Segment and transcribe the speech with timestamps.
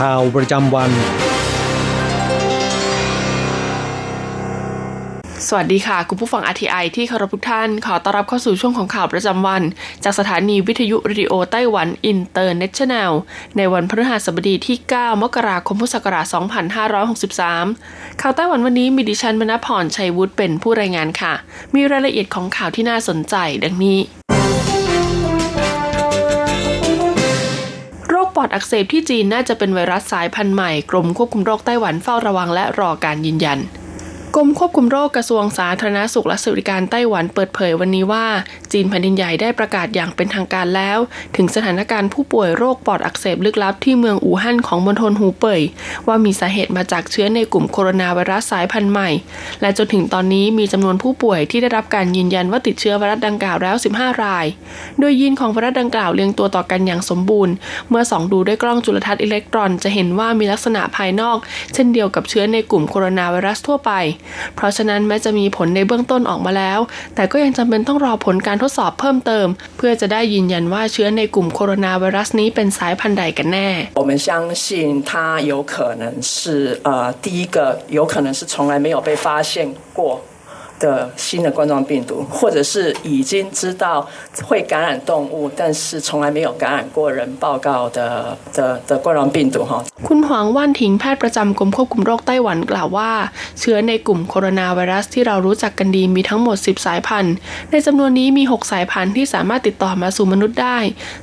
[0.00, 0.90] ข่าวประจำวัน
[5.48, 9.62] สวัสดีค่ะ คุณผู้ฟัง RTI ที่เคารพทุกท่าน ขอต้อนรับเข้าสู่ช่วงของข่าวประจำวัน
[10.04, 13.12] จากสถานีวิทยุเรดิโอไต้หวันอินเตอร์เนชั่นแนล
[13.56, 16.26] ในวันพฤหัสบดีที่ 9 มกราคมพุทธศักราช
[17.42, 21.32] 2563 ข่าวไต้หวันวันนี้มีดิฉันมณพรชัยวุฒิเป็นผู้รายงานค่ะ
[21.74, 23.98] มีรายละเอียดของข่าวที่น่าสนใจดังนี้
[28.40, 33.58] อดอักเสบที่จีนน่าจะเป็นไวรัสสายพันธุ์ใหม่กรมควบคุมโรคไต้หวันเฝ้าระวังและรอการยืนยัน
[34.36, 38.26] กรมควบคุมโรคกระทรวงสาธารณสุขและสวัสดิการไต้หวันเปิดเผยวันนี้ว่า
[38.72, 40.98] จีนแผ่นดินใหญ่ได้ประกาศอย่างเป็นทางการแล้ว
[41.36, 45.62] ถึงสถานการณ์ผู้ป่วยโรคปอดอักเสบลึกลับที่เมืองอู่ฮั่นของมณฑลหูเป่ย
[46.06, 49.10] ว่ามีสาเหตุมาจากเชื้อในกลุ่มโคโรนาไวรัสสายพันธุ์ใหม่
[49.60, 54.46] และจนถึงตอนนี้มีจำนวนผู้ป่วยที่ได้รับการยืนยันว่าติดเชื้อไวรัสดังกล่าวแล้ว 15 ราย
[54.98, 57.54] โดยยีนของไวรัสดังกล่าวเรียงตัวต่อกันอย่างสมบูรณ์
[57.88, 61.36] เมื่อส่องดูด้วยกล้องจุลทรรศน์อิเล็กตรอน จะเห็นว่ามีลักษณะภายนอก
[61.74, 63.92] เช่นเดียวกับเชื้อในกลุ่มโคโรนาไวรัสทั่วไป
[64.55, 66.79] เพราะฉะนั้นแม้จะมีผลในเบื้องต้นออกมาแล้ว
[67.15, 74.29] แต่ก็ยังจำเป็นต้องรอผลการทดสอบเพิ่มเติม เพื่อจะได้ยืนยันว่าเชื้อในกลุ่มโคโรนาไวรัสนี้เป็นสายพันธุ์ใดกันแน่ 我们相
[74.65, 74.65] 信
[75.09, 75.11] 它
[75.51, 76.35] 有可能是
[76.87, 76.89] 呃
[77.23, 77.57] 第一个
[77.97, 79.53] 有可能是从来没有被发现
[79.97, 79.99] 过
[80.79, 84.05] 的新的冠状病毒，或者是已经知道
[84.43, 89.83] 会感染动物，但是从来没有感染过人报告的的的冠状病毒哈。
[90.07, 93.11] คุณหวังว่านถิงแพทย์ประจำกรมควบคุมโรคไต้หวันกล่าวว่า
[93.59, 97.35] เชื้อในกลุ่มโคโรนาไวรัสที่เรารู้จักกันดีมีทั้งหมด 10 สายพันธุ์
[97.71, 100.77] ในจำนวนนี้มี 6 สายพันธุ์ที่สามารถติดต่อมาสู่มนุษย์ได้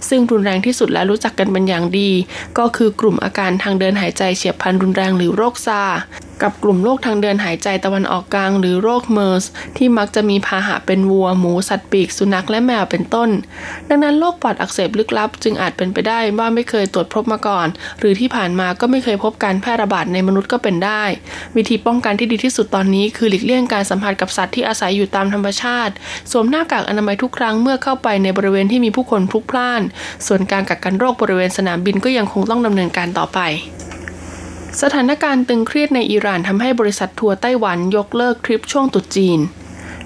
[0.09, 2.10] ซึ่งรุนแรงที่สุดและรู้จักกันเป็นอย่างดี
[2.59, 6.00] ก็คือกลุ่มอาการทางเดินหายใจเฉียบพลันรุนแรงหรือโรคซาร์
[6.43, 9.44] กับกลุ่มโรคทางเดินหายใจตะวันออกกลาง หรือโรคเมอร์ส
[9.78, 13.30] ที่มักจะมีพาหะเป็นวัว หมู สัตว์ปีก สุนัขและแมวเป็นต้น
[13.90, 17.68] ดังนั้นโรคปอดอักเสบลึกลับ จึงอาจเป็นไปได้ว่าไม่เคยตรวจพบมาก่อน
[18.00, 21.03] หรือที่ผ่านมาก็ไม่เคยพบการแพร่ระบาดในมนุษย์ก็เป็นได้
[21.56, 25.94] วิธีป้องกันที่ดีที่สุดตอนนี้คือหลีกเลี่ยงการสัมผัสกับสัตว์ที่อาศัยอยู่ตามธรรมชาติ
[26.31, 29.81] สวมหน้ากากอนามัยทุกครั้งเมื่อเข้าไปในบริเวณที่มีผู้คนพลุกพล่าน
[30.28, 33.40] ส่วนการกักกันโรคบริเวณสนามบินก็ยังคงต้องดำเนินการต่อไป
[34.81, 39.39] สถานการณ์ตึงเครียดในอิหร่านทำให้บริษัททัวร์ไต้หวันยกเลิกทริปช่วงตุษจีน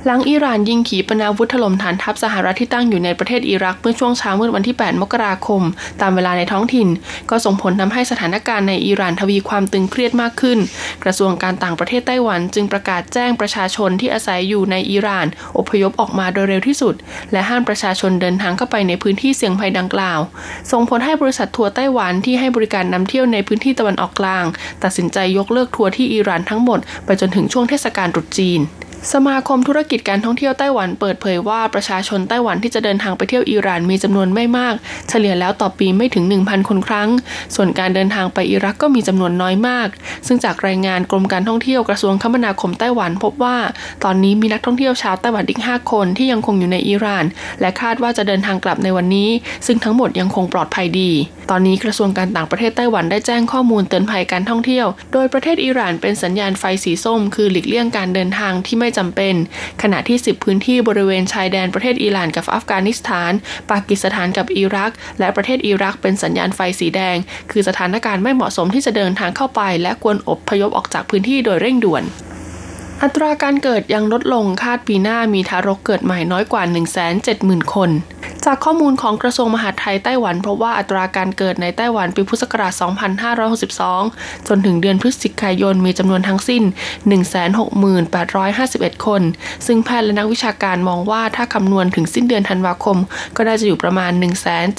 [0.05, 5.61] หลังอิหร่านยิงขีปนาวุธถล่มฐานทัพสหรัฐที่ตั้งอยู่ในประเทศอิรักเมื่อช่วงเช้ามืดวันที่ 8 มกราคม
[6.01, 6.87] ตามเวลาในท้องถิ่น
[7.29, 10.59] ก็ส่งผลทำให้สถานการณ์ในอิหร่านทวีความตึงเครียดมากขึ้น
[11.03, 15.25] กระทรวงการต่างประเทศไต้หวันจึงประกาศแจ้งประชาชนที่อาศัยอยู่ในอิหร่าน
[15.57, 16.95] อพยพออกมาโดยเร็วที่สุด
[17.31, 20.19] และห้ามประชาชนเดินทางเข้าไปในพื้นที่เสี่ยงภัยดังกล่าว
[20.71, 24.45] ส่งผลให้บริษัททัวร์ไต้หวันที่ให้บริการนำเที่ยวในพื้นที่ตะวันออกกลาง
[24.83, 28.61] ตัดสินใจยกเลิกทัวร์ที่อิหร่านทั้งหมดไปจนถึงช่วงเทศกาลตรุษจีน
[29.09, 34.73] สมาคมธุรกิจการท่องเที่ยวไต้หวันเปิดเผยว่าประชาชนไต้หวันที่จะเดินทางไปเที่ยวอิหร่านมีจำนวนไม่มาก
[35.09, 37.09] เฉลี่ยแล้วต่อปีไม่ถึง 1,000 คนครั้ง
[37.55, 39.87] ส่วนการเดินทางไปอิรักก็มีจำนวนน้อยมาก
[40.27, 43.57] ซึ่งจากรายงานกรมการท่องเที่ยวกระทรวงคมนาคมไต้หวันพบว่า
[44.03, 47.25] ตอนนี้มีนักท่องเที่ยวชาวไต้หวันอีก 5 คนที่ยังคงอยู่ในอิหร่าน
[47.61, 49.29] และคาดว่าจะเดินทางกลับในวันนี้
[49.65, 51.11] ซึ่งทั้งหมดยังคงปลอดภัยดี
[51.49, 59.35] ตอนนี้กระทรวงการต่างประเทศไต้หวันได้แจ้งข้อมูลเตือนภัยการท่องเที่ยว โดยประเทศอิหร่านเป็นสัญญาณไฟสีส้ม คือหลีกเลี่ยงการเดินทางที่ไม่จำเป็น
[59.81, 63.31] ขณะที่ 10 พื้นที่บริเวณชายแดนประเทศอิหร่านกับอัฟกานิสถาน
[63.71, 67.17] ปากีสถานกับอิรัก และประเทศอิรักเป็นสัญญาณไฟสีแดง
[67.51, 72.03] คือสถานการณ์ไม่เหมาะสมที่จะเดินทางเข้าไป และควรอบพยพออกจากพื้นที่โดยเร่งด่วน
[73.03, 76.63] อัตราการเกิดยังลดลงคาดปีหน้ามีทารกเกิดใหม่น้อยกว่า
[77.17, 77.89] 170,000 คน
[78.45, 82.73] จากข้อมูลของกระทรวงมหาดไทยไต้หวันพบว่าอัตราการเกิดในไต้หวันปีพุทธศักราช
[83.59, 86.63] 2562 จนถึงเดือนพฤศจิกายนมีจำนวนทั้งสิ้น
[87.83, 89.21] 168,51 คน
[89.65, 92.97] ซึ่งแพทย์และนักวิชาการมองว่าถ้าคำนวณถึงสิ้นเดือนธันวาคม
[93.35, 94.11] ก็น่าจะอยู่ประมาณ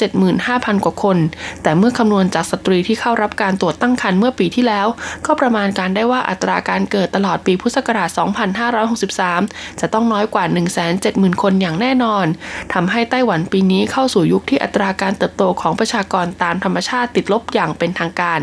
[0.09, 1.19] 175,000 กว่าคน
[1.63, 4.87] แต่เมื่อคำนวณจากสตรีที่เข้ารับการตรวจตั้งครรภ์เมื่อปีที่แล้ว
[5.27, 10.45] ก็ประมาณการได้ว่าอัตราการเกิดตลอดปีพุทธศักราช2563 จะต้องน้อยกว่า
[10.93, 12.27] 170,000 คนอย่างแน่นอน
[12.75, 18.41] ทำให้ไต้หวันปีนี้เข้าสู่ยุคที่อัตราการเติบโตของประชากรตามธรรมชาติติดลบอย่างเป็นทางการ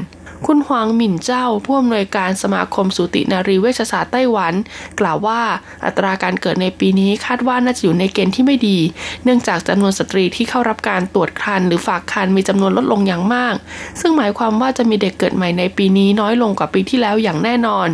[0.48, 4.54] คุณหวางหมิ่นเจ้าผู้อำนวยการสมาคมสูตินารีเวชศาสตร์ไต้หวัน
[5.00, 5.42] กล่าวว่า
[5.86, 8.78] อัตราการเกิดในปีนี้คาดว่าน่าจะอยู่ในเกณฑ์ที่ไม่ดี
[9.24, 13.56] เนื่องจากจำนวนสตรีที่เข้ารับการตรวจครรภ์หรือฝากครรภ์มีจำนวนลดลงอย่างมาก
[14.00, 17.88] ซึ่งหมายความว่าจะมีเด็กเกิดใหม่ในปีนี้น้อยลงกว่าปีที่แล้วอย่างแน่นอน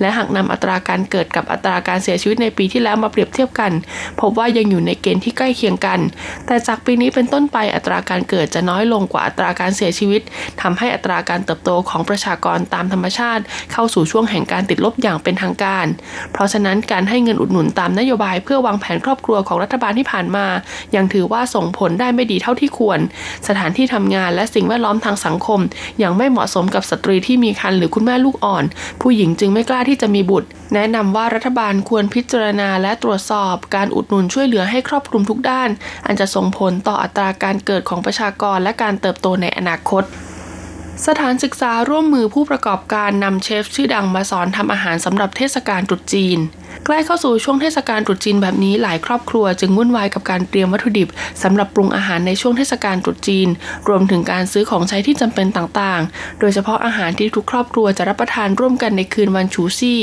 [0.00, 3.72] และหากนำอัตราการเกิดกับอัตราการเสียชีวิตในปีที่แล้วมาเปรียบเทียบกัน
[4.20, 6.00] พบว่ายังอยู่ในเกณฑ์ที่ใกล้เคียงกัน
[6.46, 10.22] แต่จากปีนี้เป็นต้นไปอัตราการเกิดจะน้อยลงกว่าอัตราการเสียชีวิต
[10.60, 13.42] ทำให้อัตราการเติบโตของประชากรตามธรรมชาติ
[13.72, 15.86] เข้าสู่ช่วงแห่งการติดลบอย่างเป็นทางการ
[16.32, 20.46] เพราะฉะนั้นการให้เงินอุดหนุนตามนโยบายเพื่อวางแผนครอบครัวของรัฐบาลที่ผ่านมา
[20.96, 22.98] ยังถือว่าส่งผลได้ไม่ดีเท่าที่ควร
[23.48, 25.60] สถานที่ทำงานและสิ่งแวดล้อมทางสังคม
[26.02, 28.64] ยังไม่เหมาะสมกับสตรีที่มีครรภ์หรือคุณแม่ลูกอ่อน
[29.02, 35.68] ผู้หญิงจึงไม่กล้าที่จะมีบุตร แนะนำว่ารัฐบาลควรพิจารณาและตรวจสอบการอุดหนุนช่วยเหลือให้ครอบคลุมทุกด้าน
[36.06, 40.04] อันจะส่งผลต่ออัตราการเกิดของประชากรและการเติบโตในอนาคต
[41.06, 46.38] สถานศึกษาร่วมมือผู้ประกอบการนำเชฟชื่อดังมาสอนทำอาหารสำหรับเทศกาลตรุษจีน
[46.86, 51.08] ใกล้เข้าสู่ช่วงเทศกาลตรุษจีนแบบนี้หลายครอบครัวจึงวุ่นวายกับการเตรียมวัตถุดิบ
[51.42, 53.48] สำหรับปรุงอาหารในช่วงเทศกาลตรุษจีน
[53.88, 60.00] รวมถึงการซื้อของใช้ที่จำเป็นต่างๆ โดยเฉพาะอาหารที่ทุกครอบครัวจะรับประทานร่วมกันในคืนวันชูซี่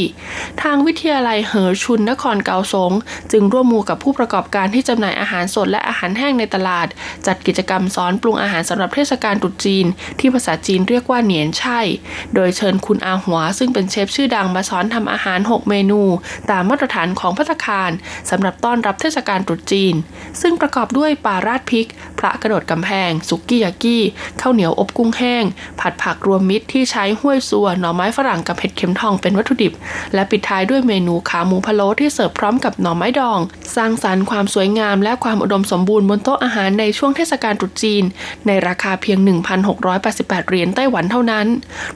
[0.62, 2.92] ทางวิทยาลัยเหอชุนนครเกาสง
[3.32, 6.88] จึงร่วมมือกับผู้ประกอบการที่จำหน่ายอาหารสดและอาหารแห้งในตลาด
[7.28, 9.86] จัดกิจกรรมสอนปรุงอาหารสำหรับเทศกาลตรุษจีน
[10.20, 11.80] ที่ภาษาจีนเรียกว่าเหนียนใช่
[12.36, 16.02] โดยเชิญคุณอาหัว ซึ่งเป็นเชฟชื่อดังมาสอนทำอาหาร 6 เมนู
[16.52, 17.92] ตามมาตรฐานของพัตคาร
[18.30, 19.96] สำหรับต้อนรับเทศกาลตรุษจีน
[20.42, 21.88] ซึ่งประกอบด้วยปลาราดพริก
[22.20, 24.04] พระกระโดดกำแพง สุกี้ยากี้
[24.42, 25.44] ข้าวเหนียวอบกุ้งแห้ง
[25.80, 29.74] ผัดผักรวมมิตรที่ใช้ห้วยซัวหน่อไม้ฝรั่งกับเห็ดเข็มทองเป็นวัตถุดิบ
[30.14, 33.40] และปิดท้ายด้วยเมนูขาหมูพะโล้ที่เสิร์ฟพร้อมกับหน่อไม้ดอง
[33.76, 38.04] สร้างสรรค์ความสวยงาม และความอุดมสมบูรณ์บนโต๊ะอาหารในช่วงเทศกาลตรุษจีน
[38.48, 39.18] ในราคาเพียง
[39.84, 41.48] 1,688 เหรียญไต้หวันเท่านั้น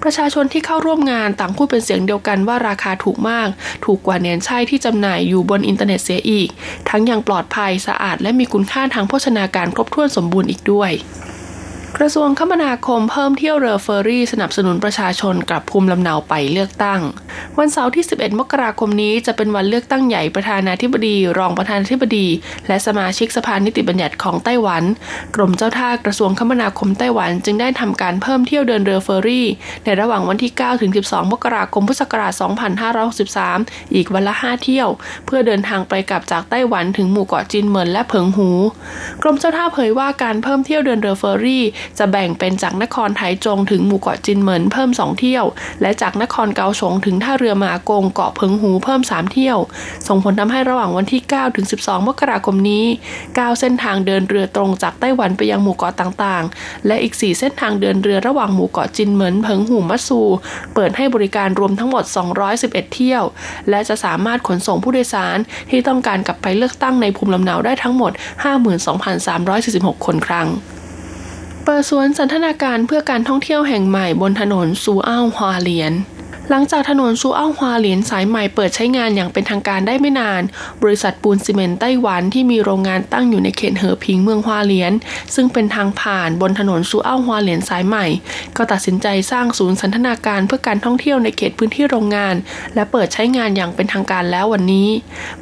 [0.04, 3.48] ประชาชนที่เข้าร่วมงานต่างพูดเป็นเสียงเดียวกันว่าราคาถูกมาก
[3.86, 6.50] ถูกกว่า年菜ที่จำหน่ายอยู่บนอินเทอร์เน็ตเสียอีก
[6.90, 10.92] ทั้งยังปลอดภัยสะอาดและมีคุณค่าทางโภชนาการครบถ้วนสมบูรณ์อีกด้วย
[12.02, 17.02] กระทรวงคมนาคมเพิ่มเที่ยวเรือเฟอร์รี่ สนับสนุนประชาชนกลับภูมิลำเนาไปเลือกตั้ง
[17.60, 22.28] วันเสาร์ที่ 11 มกราคมนี้จะเป็นวันเลือกตั้งใหญ่ประธานาธิบดี รองประธานาธิบดี
[22.68, 24.84] และสมาชิกสภานิติบัญญัติของไต้หวัน
[25.36, 29.48] กรมเจ้าท่ากระทรวงคมนาคมไต้หวันจึงได้ทำการเพิ่มเที่ยวเดินเรือเฟอร์รี่
[29.84, 32.34] ในระหว่างวันที่ 9 ถึง 12 มกราคมพุทธศักราช
[33.14, 34.88] 2563 อีกวันละ 5 เที่ยว
[35.26, 38.50] เพื่อเดินทางไปกลับจากไต้หวันถึงหมู่เกาะจินเหมินและเผิงหู
[39.22, 41.64] กรมเจ้าท่าเผยว่าการเพิ่มเที่ยวเดินเรือเฟอร์รี่
[41.98, 45.46] จะแบ่งเป็นจากนครไถจงถึงหมู่เกาะจินเหมินเพิ่ม 2 เที่ยว
[45.82, 49.58] และจากนครเกาสงถึงท่าเรือมากงเกาะเพิงหูเพิ่ม 3 เที่ยว
[50.08, 52.86] ส่งผลทำให้ระหว่างวันที่9ถึง12 มกราคมนี้
[53.22, 60.22] 9 เส้นทางเดินเรือตรงจากไต้หวันไปยังหมู่เกาะต่างๆ และอีก 4 เส้นทางเดินเรือระหว่างหมู่เกาะจินเหมินเพิงหูมัตสู
[60.74, 62.04] เปิดให้บริการรวมทั้งหมด
[62.50, 63.24] 211 เที่ยว
[63.70, 65.38] และจะสามารถขนส่งผู้โดยสาร
[65.70, 68.12] ที่ต้องการกลับไปเลือกตั้งในภูมิลำเนาได้ทั้งหมด
[69.30, 70.48] 52,346 คนครั้ง
[71.72, 75.94] เปิดสวนสันทนาการเพื่อการท่องเที่ยวแห่งใหม่บนถนนซูอ้าวฮวาเลียน
[76.50, 80.42] หลังจากถนนซูอ้าวฮวาเหลียนสายใหม่เปิดใช้งานอย่างเป็นทางการได้ไม่นาน
[80.84, 84.94] บริษัทปูนซีเมนต์ไต้หวันที่มีโรงงานตั้งอยู่ในเขตเหอพิงเมืองฮวาเหลียน
[85.36, 88.06] ซึ่งเป็นทางผ่านบนถนนซูอ้าวฮวาเหลียนสายใหม่
[88.58, 92.36] ก็ตัดสินใจสร้างศูนย์สันทนาการเพื่อการท่องเที่ยวในเขตพื้นที่โรงงาน
[92.76, 94.90] และเปิดใช้งานอย่างเป็นทางการแล้ววันนี้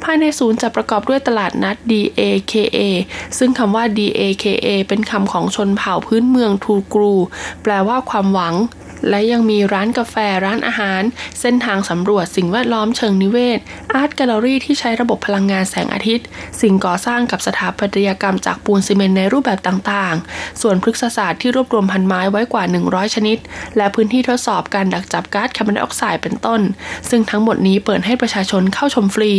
[0.02, 2.78] ภายในศูนย์จะประกอบด้วยตลาดนัด DAKA
[3.38, 7.14] ซึ่งคำว่า DAKA เป็นคำของชนเผ่าพื้นเมืองทูกรู
[7.62, 8.56] แปลว่าความหวัง
[9.08, 11.02] และยังมีร้านกาแฟร้านอาหาร
[11.40, 13.60] เส้นทางสำรวจสิ่งแวดล้อมเชิงนิเวศ
[13.94, 16.26] อาร์ตแกลเลอรี่ที่ใช้ระบบพลังงานแสงอาทิตย์
[16.60, 23.38] สิ่งก่อสร้างกับสถาปัตยกรรมจากปูนซีเมนต์ในรูปแบบต่างๆ ส่วนพฤกษศาสตร์ที่รวบรวมพันไม้ไว้กว่า 100 ชนิด
[23.76, 26.60] และพื้นที่ทดสอบการดักจับก๊าซคาร์บอนไดออกไซด์เป็นต้น
[27.10, 29.32] ซึ่งทั้งหมดนี้เปิดให้ประชาชนเข้าชมฟรี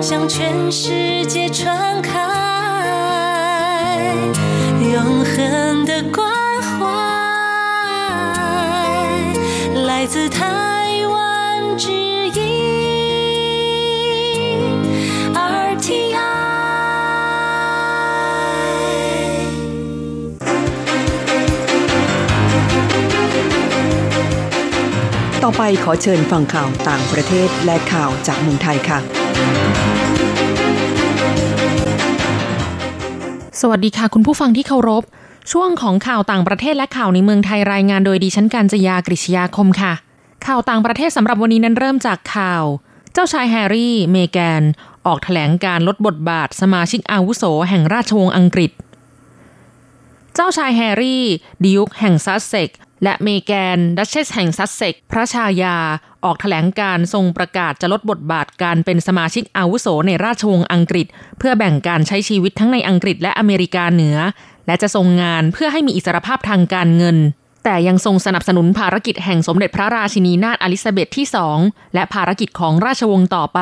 [0.03, 2.46] 向全世界传开，
[4.97, 6.25] 永恒的关
[6.61, 6.77] 怀
[9.85, 11.91] 来自台湾之
[12.29, 12.39] 音
[15.33, 16.17] RTI。
[25.43, 30.06] ต่อไปขอเชิญฟังข่าวต่างประเทศและข่าวจากเมืองไทยค่ะ
[33.62, 35.02] สวัสดีค่ะ คุณผู้ฟังที่เคารพ
[35.52, 39.92] ช่วงของข่าวต่างประเทศและข่าวในเมืองไทยรายงานโดยดิฉันการจยากริชยาคมค่ะ
[40.46, 42.64] ข่าวต่างประเทศสำหรับวันนี้นั้นเริ่มจากข่าว
[43.12, 44.62] เจ้าชายแฮร์รี่ เมแกน
[45.06, 48.70] ออกถแถลงการลดบทบาท สมาชิกอาวุโส แห่งราชวงศ์อังกฤษ
[50.34, 51.24] เจ้าชายแฮร์รี่
[51.62, 52.70] ดยุกแห่งซัสเซ็กซ์
[53.02, 55.76] และเมแกนดัชเชสแห่งซัสเซ็กซ์ พระชายา
[56.24, 61.06] ออกแถลงการณ์ทรงประกาศจะลดบทบาทการเป็นสมาชิกอาวุโสในราชวงศ์อังกฤษ
[61.38, 64.16] เพื่อแบ่งการใช้ชีวิตทั้งในอังกฤษและอเมริกาเหนือ
[64.66, 67.18] และจะทรงงานเพื่อให้มีอิสรภาพทางการเงิน
[67.64, 71.58] แต่ยังทรงสนับสนุนภารกิจแห่งสมเด็จพระราชินีนาถอลิซาเบธที่สอง
[71.94, 73.60] และภารกิจของราชวงศ์ต่อไป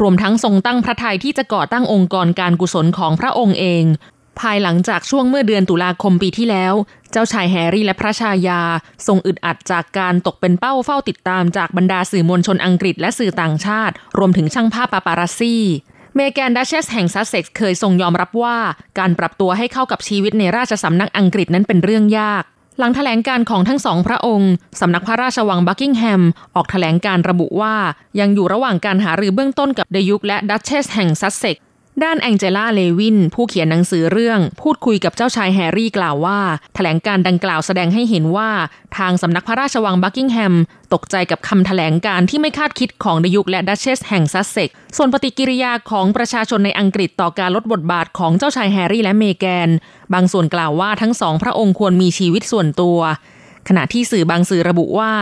[0.00, 3.84] รวมทั้งทรงตั้งพระทัยที่จะก่อตั้งองค์กรการกุศลของพระองค์เอง
[4.40, 6.74] ภายหลังจากช่วงเมื่อเดือนตุลาคมปีที่แล้ว
[7.12, 8.60] เจ้าชายแฮร์รี่และพระชายา
[9.06, 15.62] ทรงอึดอัดจากการตกเป็นเป้าเฝ้าติดตามจากบรรดาสื่อมวลชนอังกฤษและสื่อต่างชาติ รวมถึงช่างภาพปาปารัสซี่
[16.14, 18.56] เมแกนดัชเชสแห่งซัสเซ็กซ์เคยทรงยอมรับว่า
[18.98, 22.44] การปรับตัวให้เข้ากับชีวิตในราชสำนักอังกฤษนั้นเป็นเรื่องยาก
[22.78, 26.22] หลังแถลงการณ์ของทั้งสองพระองค์ สำนักพระราชวังบักกิงแฮม
[26.54, 27.74] ออกแถลงการณ์ระบุว่า
[28.20, 31.56] ยังอยู่ระหว่างการหารือเบื้องต้นกับดยุกและดัชเชสแห่งซัสเซ็กซ์
[32.04, 38.50] ด้านแองเจล่าเลวิน ผู้เขียนหนังสือเรื่อง พูดคุยกับเจ้าชายแฮร์รี่กล่าวว่าแถลงการณ์ดังกล่าวแสดงให้เห็นว่า
[38.98, 40.54] ทางสำนักพระราชวังบักกิงแฮม
[40.94, 49.68] ตกใจกับคำแถลงการณ์ที่ไม่คาดคิดของดยุกและดัชเชสแห่งซัสเซ็กซ์ส่วนปฏิกิริยาของประชาชนในอังกฤษต่อการลดบทบาทของเจ้าชายแฮร์รี่และเมแกน
[50.14, 52.98] บางส่วนกล่าวว่าทั้งสองพระองค์ควรมีชีวิตส่วนตัว
[53.68, 55.12] ขณะที่สื่อบางสื่อระบุว่า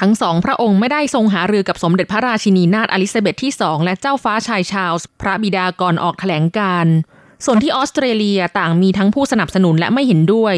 [0.00, 6.86] ทั้งสองพระองค์ไม่ได้ทรงหารือกับสมเด็จพระราชินีนาถอลิซาเบธที่สองและเจ้าฟ้าชายชาลส์พระบิดาก่อนออกแถลงการณ์
[7.44, 10.56] ส่วนที่ออสเตรเลียต่างมีทั้งผู้สนับสนุนและไม่เห็นด้วย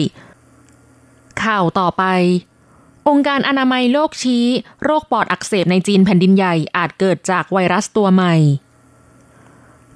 [1.42, 2.04] ข่าวต่อไป
[3.08, 4.44] องค์การอนามัยโลกชี้
[4.84, 8.34] โรคปอดอักเสบในจีนแผ่นดินใหญ่อาจเกิดจากไวรัสตัวใหม่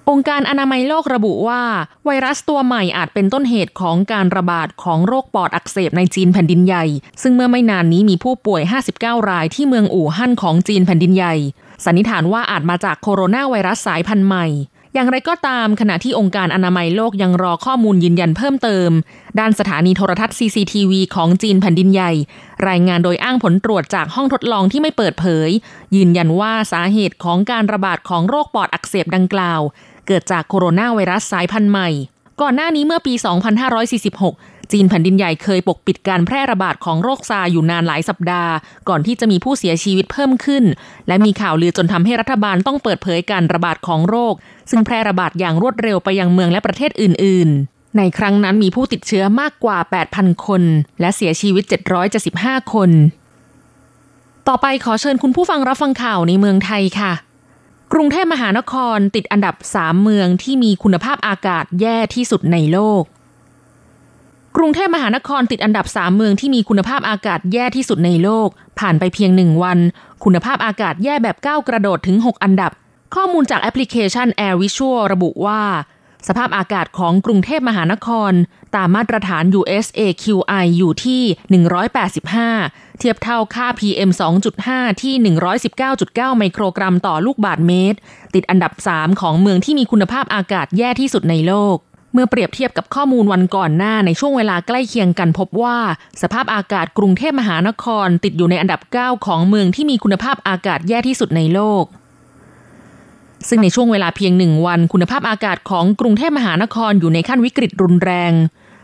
[0.08, 1.62] องค์การอนามัยโลกระบุว่า
[2.06, 6.84] ไวรัสตัวใหม่อาจเป็นต้นเหตุของการระบาดของโรคปอดอักเสบในจีนแผ่นดินใหญ่
[7.22, 8.62] ซึ่งเมื่อไม่นานนี้มีผู้ป่วย
[8.96, 11.34] 59 รายที่เมืองอู่ฮั่นของจีนแผ่นดินใหญ่
[11.84, 14.46] สันนิษฐานว่าอาจมาจากโคโรนาไวรัสสายพันธุ์ใหม่
[14.94, 18.90] อย่างไรก็ตามขณะที่องค์การอนามัยโลกยังรอข้อมูลยืนยันเพิ่มเติม
[19.38, 22.12] ด้านสถานีโทรทัศน์ CCTV ของจีนแผ่นดินใหญ่
[22.68, 25.50] รายงานโดยอ้างผลตรวจจากห้องทดลองที่ไม่เปิดเผย
[25.96, 29.60] ยืนยันว่าสาเหตุของการระบาดของโรคปอดอักเสบดังกล่าว
[30.10, 31.88] เกิดจากโคโรนาไวรัสสายพันธุ์ใหม่
[32.40, 33.14] ก่อนหน้านี้เมื่อปี
[33.92, 38.52] 2546 จีนแผ่นดินใหญ่เคยปกปิดการแพร่ระบาดของโรคซาอยู่นานหลายสัปดาห์
[38.88, 40.64] ก่อนที่จะมีผู้เสียชีวิตเพิ่มขึ้น
[41.08, 44.34] และมีข่าวลือจนทำให้รัฐบาลต้องเปิดเผยการระบาดของโรค
[44.70, 49.78] ซึ่งแพร่ระบาดอย่างรวดเร็วไปยังเมืองและประเทศอื่น ๆ ในครั้งนั้นมีผู้ติดเชื้อมากกว่า
[50.12, 50.62] 8,000 คน
[51.00, 51.64] และเสียชีวิต
[52.18, 52.90] 775 คน
[54.48, 57.12] ต่อไปขอเชิญคุณผู้ฟังรับฟังข่าวในเมืองไทยค่ะ
[57.94, 63.02] กรุงเทพมหานครติดอันดับสามเมืองที่มีคุณภาพอากาศแย่ที่สุดในโลก
[64.56, 69.78] กรุงเทพมหานครติดอันดับสามเมืองที่มีคุณภาพอากาศแย่ที่สุดในโลก ผ่านไปเพียงหนึ่งวัน
[70.24, 72.72] คุณภาพอากาศแย่แบบก้าวกระโดดถึง 6 อันดับ
[73.14, 75.62] ข้อมูลจากแอปพลิเคชัน Air Visual ระบุว่า
[76.28, 78.32] สภาพอากาศของกรุงเทพมหานคร
[78.76, 81.22] ตามมาตรฐาน USAQI อยู่ที่
[82.10, 84.10] 185 เทียบเท่าค่า PM
[84.56, 85.14] 2.5 ที่
[85.76, 87.98] 119.9 ไมโครกรัมต่อลูกบาทเมตร
[88.34, 91.76] ติดอันดับ 3 ของเมืองที่มีคุณภาพอากาศแย่ที่สุดในโลก
[92.12, 95.78] เมื่อเปรียบเทียบกับข้อมูลวันก่อนหน้าในช่วงเวลาใกล้เคียงกันพบว่า
[96.22, 101.84] สภาพอากาศกรุงเทพมหานคร ติดอยู่ในอันดับ 9 ของเมืองที่มีคุณภาพอากาศแย่ที่สุดในโลก
[103.48, 108.32] ซึ่งในช่วงเวลาเพียงหนึ่งวันคุณภาพอากาศของกรุงเทพมหานครอยู่ในขั้นวิกฤตรุนแรง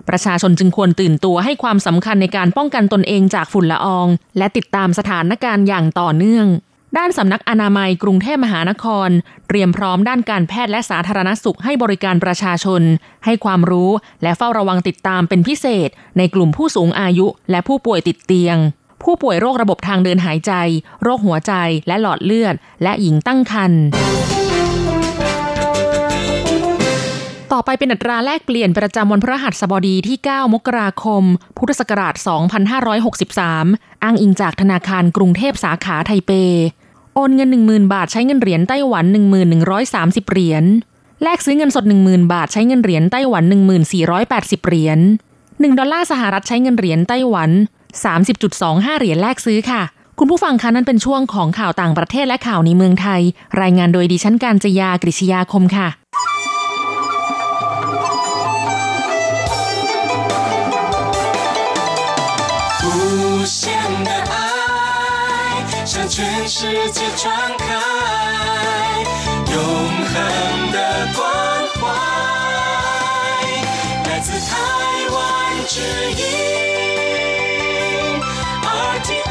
[0.09, 4.07] ประชาชนจึงควรตื่นตัวให้ความสำคัญในการป้องกันตนเองจากฝุ่นละออง
[4.39, 6.49] และติดตามสถานการณ์อย่างต่อเนื่อง
[6.99, 9.11] ด้านสำนักอนามัยกรุงเทพมหานคร
[9.49, 12.83] เตรียมพร้อมด้านการแพทย์และสาธารณสุขให้บริการประชาชน
[13.25, 13.91] ให้ความรู้
[14.23, 18.57] และเฝ้าระวังติดตามเป็นพิเศษ ในกลุ่มผู้สูงอายุและผู้ป่วยติดเตียง
[19.03, 20.53] ผู้ป่วยโรคระบบทางเดินหายใจ
[21.03, 21.53] โรคหัวใจ
[21.89, 23.83] และหลอดเลือด และหญิงตั้งครรภ์
[27.53, 31.23] ต่อไปเป็นอัตราแลกเปลี่ยนประจำวันพฤหัสบดีที่ 9 มกราคม
[31.59, 32.15] พุทธศักราช
[33.09, 36.33] 2563 อ้างอิงจากธนาคารกรุงเทพสาขาไทเป
[37.15, 39.05] โอนเงิน 10,000 บาทใช้เงินเหรียญไต้หวัน
[39.69, 40.65] 1130 เหรียญ
[41.23, 43.45] แลกซื้อเงินสด 10,000 บาทใช้เงินเหรียญไต้หวัน
[44.07, 44.99] 1480 เหรียญ
[45.39, 47.51] 1 ดอลลาร์สหรัฐใช้เงินเหรียญไต้หวัน
[48.25, 49.83] 30.25 เหรียญแลกซื้อค่ะ
[50.19, 53.23] คุณผู้ฟังคะนั่นเป็นช่วงของข่าวต่างประเทศและข่าวในเมืองไทย
[53.61, 55.89] รายงานโดยดิฉันการจยากริชยาคมค่ะ
[63.46, 63.68] 限
[64.08, 64.36] 的爱
[65.86, 66.58] 向全世
[66.96, 67.24] 界传
[67.64, 67.66] 开，
[69.54, 69.56] 永
[70.12, 70.14] 恒
[70.76, 70.78] 的
[71.16, 71.20] 关
[71.78, 71.82] 怀，
[74.08, 74.52] 来自台
[75.14, 75.16] 湾
[75.74, 75.76] 之
[76.20, 76.22] 音
[78.94, 79.24] RTI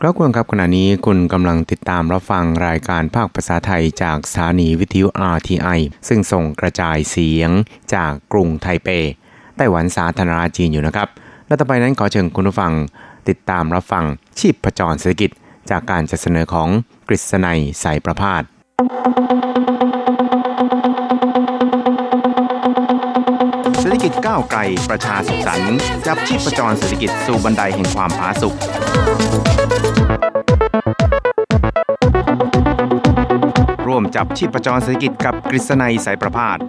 [0.00, 7.50] ครับคุณครับขณะนี้คุณกำลังติดตามรับฟังรายการภาคภาษาไทยจากสถานีวิทยุ RTI ซึ่งส่งกระจายเสียง
[7.94, 9.19] จากกรุงไทเปไ
[9.61, 11.07] ต้หวันสาธารณรัฐจีนอยู่นะครับ
[11.47, 12.71] และต่อไปนั้นขอเชิญคุณผู้ฟัง
[13.29, 14.05] ติดตามรับฟัง
[14.39, 15.29] ชีพประจรเศรษฐกิจ
[15.69, 16.69] จากการจัดเสนอของ
[17.07, 18.43] กฤษณัยสายประพาส
[23.79, 25.77] เศรษฐกิจก้าวไกลประชาสุขสันต์
[26.07, 28.55] จับชีพประจรเศรษฐกิจสู่บันไดแห่งความผาสุก
[33.87, 36.59] ร่วมจับชีพประจรเศรษฐกิจกับกฤษณัยสายประพาส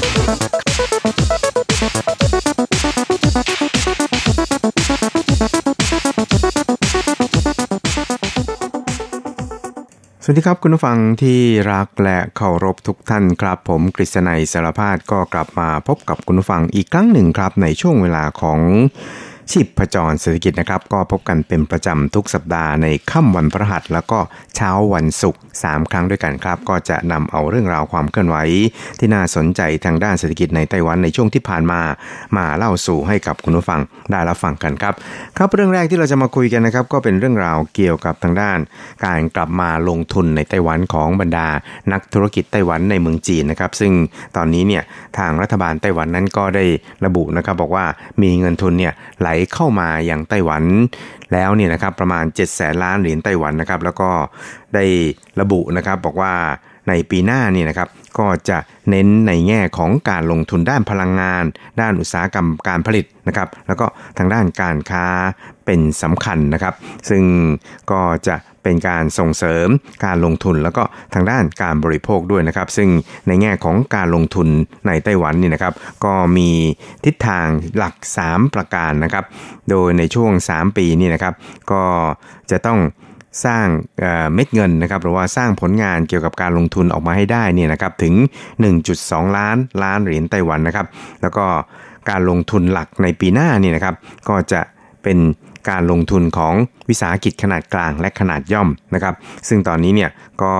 [3.12, 3.14] ส
[10.28, 11.40] วัสดีครับคุณผู้ฟังที่
[11.72, 18.60] รักและเคารพทุกท่านครับ ผมกฤษณัยสารพาดก็กลับมาพบกับคุณผู้ฟังอีกครั้งหนึ่งครับในช่วงเวลาของ
[19.52, 24.18] ชีพประจรเศรษฐกิจนะครับ ก็พบกันเป็นประจำทุกสัปดาห์ในค่ำวันพระหัส แล้วก็
[24.56, 28.36] เช้าวันศุกร์3ครั้งด้วยกันครับ ก็จะนำเอาเรื่องราวความเคลื่อนไหว
[28.98, 31.80] ที่น่าสนใจทางด้านเศรษฐกิจในไต้หวันในช่วงที่ผ่านมา
[32.36, 33.80] มาเล่าสู่ให้กับคุณผู้ฟัง
[34.10, 34.94] ได้รับฟังกันครับ
[35.36, 38.58] ครับเรื่องแรกที่เราจะมาคุยกันนะครับ ก็เป็นเรื่องราวเกี่ยวกับทางด้าน
[39.04, 41.48] การกลับมาลงทุนในไต้หวันของบรรดา
[41.92, 43.92] นักธุรกิจไต้หวันในเมืองจีนนะครับ ซึ่ง
[44.36, 44.82] ตอนนี้เนี่ย
[45.18, 46.64] ทางรัฐบาลไต้หวันนั้นก็ได้
[47.04, 47.84] ระบุนะครับ บอกว่า
[48.22, 50.64] มีเงินทุนเนี่ยไหลเข้ามาอย่างไต้หวัน
[51.32, 54.10] แล้วเนี่ยนะครับประมาณ7แสนล้านเหรียญไต้หวันนะครับแล้วก็
[54.74, 54.84] ได้
[55.40, 56.34] ระบุนะครับบอกว่า
[56.88, 57.88] ในปีหน้านี่นะครับ
[58.18, 58.58] ก็จะ
[58.90, 61.44] เน้นในแง่ของการลงทุนด้านพลังงาน
[61.80, 63.86] ด้านอุตสาหกรรมการผลิตนะครับแล้วก็
[64.18, 65.06] ทางด้านการค้า
[65.66, 66.74] เป็นสำคัญนะครับ
[67.10, 67.24] ซึ่ง
[67.90, 69.68] ก็จะ เป็นการส่งเสริม
[70.04, 70.82] การลงทุนแล้วก็
[71.14, 72.88] ทางด้านการบริโภคด้วยนะครับ ซึ่ง
[73.28, 74.48] ในแง่ของการลงทุน
[74.86, 76.50] ในไต้หวันนี่นะครับ ก็มี
[77.04, 77.46] ทิศทาง
[77.76, 77.94] หลัก
[78.26, 79.24] 3 ประการนะครับ
[79.70, 81.34] โดยในช่วง 3 ปีนี่นะครับ
[81.70, 81.82] ก็
[82.50, 82.80] จะต้อง
[83.46, 83.66] สร้าง
[84.34, 88.14] เม็ดเงินนะครับหรือว่าสร้างผลงานเกี่ยวกับการลงทุนออกมาให้ได้นี่นะครับถึง
[88.76, 90.86] 1.2 ล้านล้านเหรียญไต้หวันนะครับ
[91.22, 91.46] แล้วก็
[92.10, 93.94] การลงทุนหลักในปีหน้านี่นะครับ
[94.28, 94.60] ก็จะ
[95.02, 95.18] เป็น
[95.70, 96.54] การลงทุนของ
[96.88, 99.14] วิสาหกิจขนาดกลางและขนาดย่อมนะครับ
[99.48, 100.10] ซึ่งตอนนี้เนี่ย
[100.42, 100.52] ก็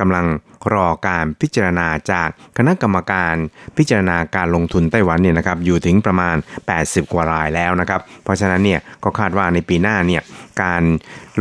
[0.00, 0.26] กำลัง
[0.74, 3.34] รอการพิจารณาจากคณะกรรมการ
[3.76, 6.36] พิจารณาการลงทุนไต้หวันเนี่ยนะครับอยู่ถึงประมาณ
[6.74, 10.22] 80 กว่ารายแล้วนะครับ เพราะฉะนั้นเนี่ยก็คาดว่าในปีหน้าเนี่ย
[10.62, 10.82] การ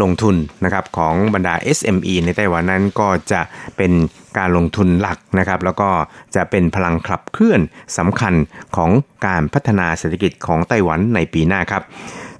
[0.01, 3.41] ลงทุนนะครับของบรรดา SME ในไต้หวันนั้นก็จะ
[3.77, 3.91] เป็น
[4.37, 5.89] การลงทุนหลักนะครับ แล้วก็
[6.35, 7.61] จะเป็นพลังขับเคลื่อน
[7.97, 8.33] สำคัญ
[8.75, 8.89] ของ
[9.27, 11.83] การพัฒนาเศรษฐกิจของไต้หวันในปีหน้าครับ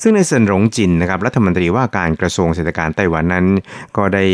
[0.01, 3.45] ซึ่งในเซินหลงจินนะครับรัฐมนตรีว่าการกระทรวงเศรษฐการไต้หวันนั้น
[3.97, 4.25] ก็ได้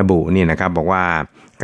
[0.00, 1.04] ระบุนี่นะครับบอกว่า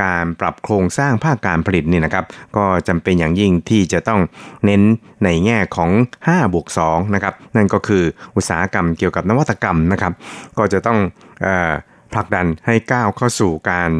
[0.02, 2.24] การปรับโครงสร้างภาคการผลิตนี่นะครับ
[2.56, 4.20] ก็จำเป็นอย่างยิ่งที่จะต้อง
[4.64, 4.82] เน้น
[5.24, 5.90] ในแง่ของ
[6.22, 8.04] 5บวก2นะครับนั่นก็คือ
[8.36, 10.12] อุตสาหกรรมเกี่ยวกับนวัตกรรมนะครับ
[10.58, 10.98] ก็จะต้อง
[12.12, 13.90] ผลักดันให้ก้าวเข้าสู่การ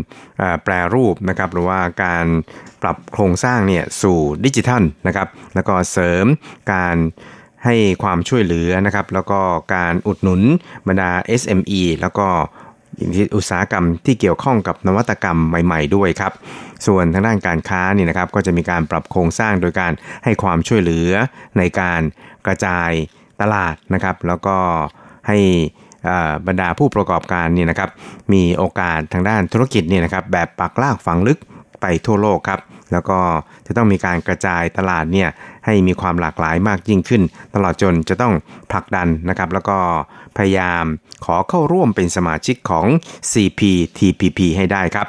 [0.64, 2.26] แปรรูปนะครับ หรือว่าการ
[2.82, 6.24] ปรับโครงสร้างเนี่ยสู่ดิจิทัลนะครับ แล้วก็เสริม
[6.72, 6.96] การ
[7.66, 9.40] ให้ความช่วยเหลือนะครับ แล้วก็
[9.74, 10.42] การอุดหนุน
[10.88, 12.28] บรรดา SME แล้วก็
[13.36, 16.32] อุตสาหกรรมที่เกี่ยวข้องกับนวัตกรรมใหม่ ๆด้วยครับ
[16.86, 19.92] ส่วนทางด้านการค้านี่นะครับก็จะมีการปรับโครงสร้างโดยการ
[20.24, 21.10] ให้ความช่วยเหลือ
[21.58, 22.00] ในการ
[22.46, 22.90] กระจาย
[23.40, 24.56] ตลาดนะครับ แล้วก็
[25.28, 25.38] ให้
[26.46, 27.90] บรรดาผู้ประกอบการนี่นะครับ
[28.32, 31.38] มีโอกาสทางด้านธุรกิจนี่นะครับ แบบปักลากฝังลึก
[31.80, 32.60] ไปทั่วโลกครับ
[32.92, 33.18] แล้วก็
[33.66, 35.28] จะต้องมีการกระจายตลาดเนี่ย
[35.66, 37.22] ให้มีความหลากหลายมากยิ่งขึ้น
[37.54, 38.34] ตลอดจนจะต้อง
[38.70, 39.78] ผลักดันนะครับ แล้วก็
[40.36, 40.84] พยายาม
[41.24, 42.86] ขอเข้าร่วมเป็นสมาชิกของ
[43.32, 45.06] CPTPP ให้ได้ครับ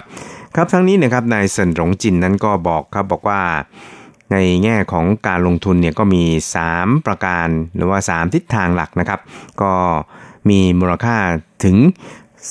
[0.55, 3.41] ครับทั้งนี้นะครับนายเซินหลงจินนั้นก็บอกครับบอกว่า
[4.31, 6.23] ในแง่ของการลงทุนเนี่ยก็มี
[6.65, 9.19] 3 ประการหรือว่า 3 ทิศทางหลักนะครับ
[9.61, 9.71] ก็
[10.49, 11.17] มีมูลค่า
[11.63, 11.77] ถึง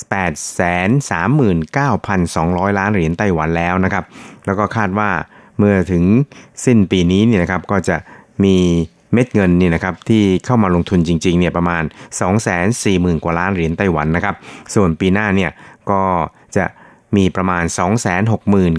[0.06, 4.04] 839,200 ล้านเหรียญไต้หวันแล้วนะครับ
[4.46, 5.10] แล้วก็คาดว่า
[5.58, 6.04] เมื่อถึง
[6.64, 7.96] สิ้นปีนี้เนี่ยนะครับก็จะ
[8.44, 8.56] มี
[9.12, 11.82] เม็ดเงินนี่นะครับที่เข้ามาลงทุนจริงๆเนี่ยประมาณ
[12.52, 14.34] 240,000 กว่าล้านเหรียญไต้หวันนะครับ
[14.74, 15.50] ส่วนปีหน้าเนี่ย
[15.90, 16.00] ก็
[16.56, 16.64] จะ
[17.17, 17.63] มีประมาณ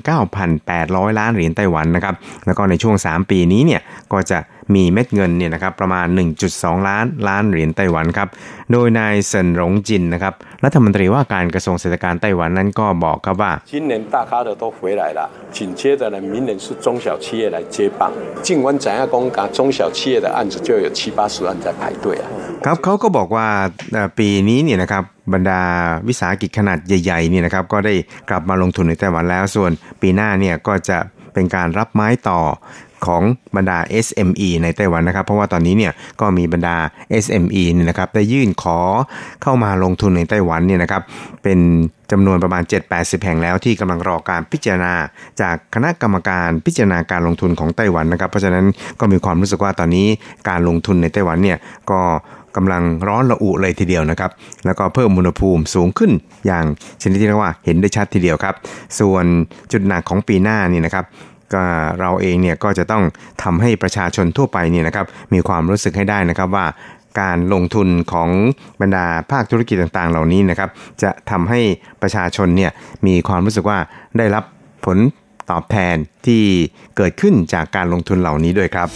[0.02, 2.14] 269,800 ล้านเหรียญไต้หวันนะครับ
[2.46, 3.80] แล้วก็ในช่วง 3 ปีนี้เนี่ย
[4.12, 4.38] ก็จะ
[4.74, 6.06] มีเม็ดเงินเนี่ยนะครับประมาณ
[6.46, 8.28] 1.2 ล้านล้านเหรียญไต้หวันครับ
[8.72, 15.20] โดยนายเซินหลงจินนะครับรัฐมนตรีว่าการกระทรวงเศรษฐการไต้หวันนั้นก็บอกครับว่า今年大咖的都回来了，
[15.56, 18.00] 紧接着呢，明年是中小企业来接棒。
[18.46, 22.24] 尽管怎样公讲，中小企业的案子就有七八十万在排队啊。
[22.64, 23.46] ครับเขาก็บอกว่า
[24.18, 25.61] ปีนี้เนี่ยนะครับ บรรดา
[26.07, 27.93] วิสาหกิจขนาดใหญ่ๆเนี่ยนะครับก็ได้
[28.29, 30.97] กลับมาลงทุนในไต้หวันแล้ว ส่วนปีหน้าเนี่ยก็จะ
[31.33, 32.41] เป็นการรับไม้ต่อ
[33.05, 33.23] ของ
[33.55, 36.75] บรรดา SME ในไต้หวันนะครับ เพราะว่าตอนนี้เนี่ยก็มีบรรดา
[37.23, 38.79] SME เนี่ยนะครับได้ยื่นขอ
[39.43, 41.01] เข้ามาลงทุนในไต้หวันเนี่ยนะครับ
[41.43, 41.59] เป็น
[42.11, 42.63] จำนวนประมาณ
[42.93, 44.93] 7-80 แห่งแล้วที่กำลังรอการพิจารณา
[45.41, 48.65] จากคณะกรรมการพิจารณาการลงทุนของไต้หวันนะครับ เพราะฉะนั้น
[48.99, 50.07] ก็มีความรู้สึกว่าตอนนี้
[50.49, 51.57] การลงทุนในไต้หวันเนี่ย
[51.91, 52.01] ก็
[52.57, 54.31] กำลังร้อนระอุเลยทีเดียวนะครับ
[54.65, 56.11] แล้วก็เพิ่มอุณหภูมิสูงขึ้น
[56.45, 56.65] อย่าง
[57.01, 58.55] ชนิดที่เรียกว่าเห็นได้ชัดทีเดียวครับ
[58.99, 59.25] ส่วน
[59.71, 61.05] จุดหนักของปีหน้านี่นะครับ
[61.53, 61.63] ก็
[61.99, 63.03] เราเองเนี่ยก็จะต้อง
[63.43, 66.65] ทำให้ประชาชนทั่วไปเนี่ยนะครับมีความรู้สึกให้ได้นะครับว่า
[67.21, 68.29] การลงทุนของ
[68.81, 70.69] บรรดาภาคธุรกิจต่างๆ เหล่านี้นะครับ
[71.03, 71.59] จะทำให้
[72.01, 72.71] ประชาชนเนี่ย
[73.07, 73.77] มีความรู้สึกว่า
[74.17, 74.43] ได้รับ
[74.85, 74.97] ผล
[75.51, 76.43] ตอบแทนที่
[76.97, 78.89] เกิดขึ้นจากการลงทุนเหล่านี้ด้วยครับ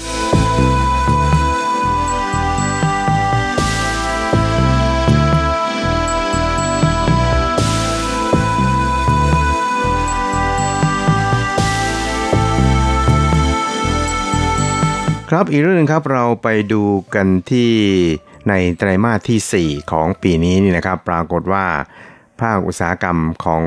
[15.36, 16.82] ครับอีกเรื่องนึงครับเราไปดู
[17.16, 17.72] กันที่
[18.50, 21.66] ในไตรมาสที่ 4 ของปีนี้นี่นะครับ ปรากฏว่า
[22.42, 23.64] ภาคอุตสาหกรรมของ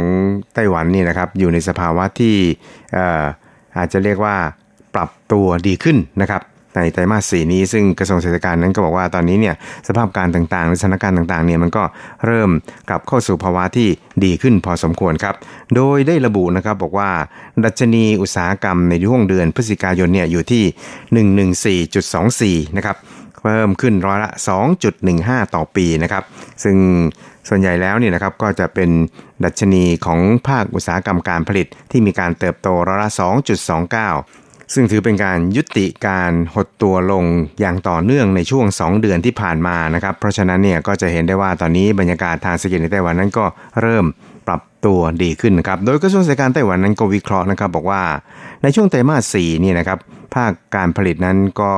[0.55, 2.37] ไต้หวันนี่นะครับ อยู่ในสภาวะที่
[3.77, 4.37] อาจจะเรียกว่า
[4.95, 6.43] ปรับตัวดีขึ้นนะครับ
[6.75, 9.55] ในไตรมาสสี่นี้ซึ่งกระทรวงเศรษฐกิจนั้นก็บอกว่าตอนนี้เนี่ย
[9.89, 11.83] สภาพการต่างๆหรือสถานการณ์ต่างๆเนี่ยมันก็
[12.27, 12.51] เริ่ม
[12.89, 13.89] กลับเข้าสู่ภาวะที่
[14.25, 15.35] ดีขึ้นพอสมควรครับ
[15.77, 17.11] โดยได้ระบุนะครับบอกว่า
[17.65, 21.85] ดัชนีอุตสาหกรรมในช่วงเดือนพฤศจิกายนเนี่ยอยู่ที่
[22.65, 22.97] 114.24 นะครับ
[23.43, 24.31] เพิ่มขึ้นร้อยละ
[24.93, 26.25] 2.15 ต่อปีนะครับ
[26.65, 26.77] ซึ่ง
[27.49, 28.91] ส่วนใหญ่แล้วนี่นะครับก็จะเป็น
[29.45, 33.11] ดัชนีของภาคอุตสาหกรรมการผลิตที่มีการเติบโตร้อยละ
[33.85, 37.25] 2.29 ซึ่งถือเป็นการยุติการหดตัวลง
[37.61, 43.45] อย่างต่อเนื่องในช่วง 2 เดือนที่ผ่านมานะครับ เพราะฉะนั้นเนี่ยก็จะเห็นได้ว่าตอนนี้บรรยากาศทางเศรษฐกิจในไต้หวันนั้นก็
[43.83, 44.05] เริ่ม
[44.47, 48.03] ปรับตัวดีขึ้นนะครับ โดยกระทรวงเศรษฐกิจไต้หวันนั้นก็วิเคราะห์นะครับ บอกว่า
[48.63, 49.99] ในช่วงไตรมาส4นี่นะครับ
[50.35, 51.73] ภาคการผลิตนั้นก็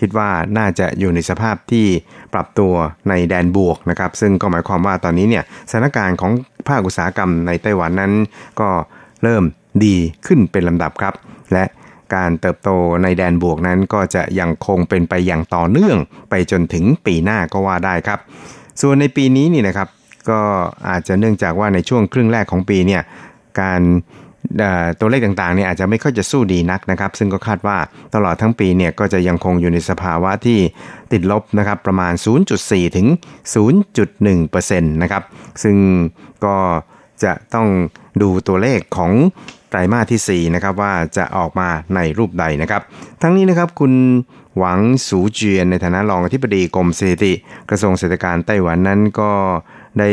[0.00, 1.86] คิดว่าน่าจะอยู่ในสภาพที่
[2.34, 2.72] ปรับตัว
[3.08, 6.32] ในแดนบวกนะครับ ซึ่งก็หมายความว่าตอนนี้เนี่ยสถานการณ์ของ
[6.68, 8.12] ภาคอุตสาหกรรมในไต้หวันนั้น
[8.60, 8.68] ก็
[9.22, 9.42] เริ่ม
[9.84, 11.14] ดีขึ้นเป็นลำดับครับ
[11.52, 11.64] และ
[12.14, 12.70] การเติบโต
[13.02, 15.96] ในแดนบวกนั้นก็จะยังคงเป็นไปอย่างต่อเนื่อง
[16.30, 18.18] ไปจนถึงปีหน้าก็ว่าได้ครับ
[18.80, 19.88] ส่วนในปีนี้นี่นะครับ
[20.30, 20.40] ก็
[20.88, 23.02] อาจจะเนื่องจากว่าในช่วงครึ่งแรกของปีเนี่ย
[23.60, 23.80] การ
[25.00, 27.76] ตัวเลขต่างๆเนี่ยอาจจะไม่ค่อยจะสู้ดีนักนะครับ ซึ่งก็คาดว่า
[28.14, 30.58] ตลอดทั้งปีเนี่ยก็จะยังคงอยู่ในสภาวะที่
[31.12, 32.12] ติดลบนะครับประมาณ
[32.54, 33.06] 0.4 ถึง
[33.94, 35.22] 0.1%นะครับ
[35.62, 35.76] ซึ่ง
[36.44, 36.56] ก็
[37.24, 37.68] จะต้อง
[38.22, 39.12] ดูตัวเลขของ
[39.70, 42.82] ไตรมาสที่4นะครับว่าจะออกมาในรูปใดนะครับ
[43.22, 43.92] ทั้งนี้นะครับคุณ
[44.58, 47.32] หวังสูเจียนในฐานะรองอธิบดีกรมสถิติ
[47.70, 49.30] กระทรวงเศรษฐการไต้หวันนั้นก็
[49.98, 50.10] ได้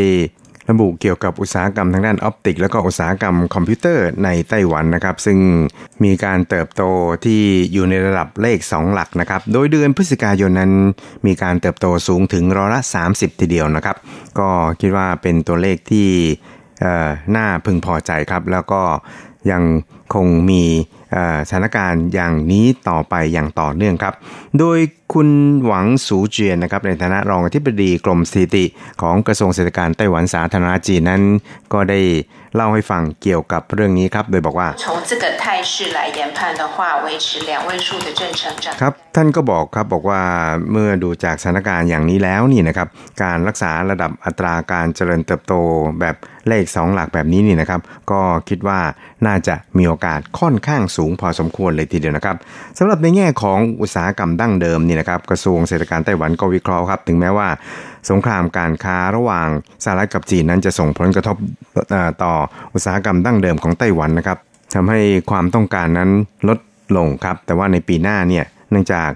[0.72, 5.38] ระบุเกี่ยวกับอุตสาหกรรมทางด้านออปติก แล้วก็อุตสาหกรรมคอมพิวเตอร์ในไต้หวันนะครับ ซึ่ง
[6.04, 6.84] มีการเติบโต
[7.26, 7.42] ที่
[7.74, 10.72] อยู่ในระดับเลข 2 หลักนะครับ โดยเดือนพฤศจิกายนนั้น
[11.26, 13.98] มีการเติบโตสูงถึงร้อยละ 30 ทีเดียวนะครับ
[14.40, 14.50] ก็
[14.82, 16.08] คิดว่าเป็นตัวเลขที่
[17.36, 18.82] น่าพึงพอใจครับ แล้วก็
[19.52, 19.64] ยัง
[20.14, 20.64] คงมี
[21.48, 24.14] สถานการณ์อย่างนี้ต่อไปอย่างต่อเนื่องครับ
[24.60, 24.78] โดย
[25.14, 25.30] คุณ
[25.66, 28.66] หวังสูเจียนนะครับในฐานะรองอธิบดีกรมสถิติ
[29.02, 31.22] ของกระทรวงเศรษฐการไต้หวันสาธารณจีนนั้น
[31.74, 32.00] ก็ได้
[32.56, 34.68] เล่าให้ฟังเกี่ยวกับเรื่องนี้ครับ โดยบอกว่า
[38.82, 40.22] ครับท่านก็บอกครับบอกว่า
[40.72, 42.88] เมื่อดูจากสถานการณ์อย่างนี้แล้วนี่นะครับ
[43.24, 45.54] การรักษาระดับอัตราการเจริญเติบโต
[46.00, 46.16] แบบ
[46.50, 48.80] เลข 2 หลักแบบนี้นี่นะครับ ก็คิดว่า
[49.26, 52.38] น่าจะมีโอกาสค่อนข้างสูงพอสมควรเลยทีเดียวนะครับ
[52.78, 57.48] สำหรับในแง่ของอุตสาหกรรมดั้งเดิมนี่นะครับกระทรวงเศรษฐกิจไต้หวันก็วิเคราะห์ครับถึงแม้ว่า
[58.10, 59.48] สงครามการค้าระหว่าง
[59.84, 61.38] สหรัฐกับจีนนั้นจะส่งผลกระทบ
[62.24, 62.34] ต่อ
[62.74, 64.38] อุตสาหกรรมดั้งเดิมของไต้หวันนะครับ
[64.74, 65.00] ทำให้
[65.32, 66.10] ความต้องการนั้น
[66.48, 66.60] ลด
[66.98, 69.10] ลงครับ แต่ว่าในปีหน้าเนี่ยเนื่องจาก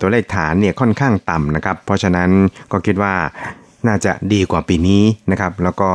[0.00, 2.30] ตัวเลขฐานเนี่ยค่อนข้างต่ำนะครับ เพราะฉะนั้น
[2.72, 3.14] ก็คิดว่า
[3.88, 5.90] น่าจะดีกว่าปีนี้นะครับ แล้วก็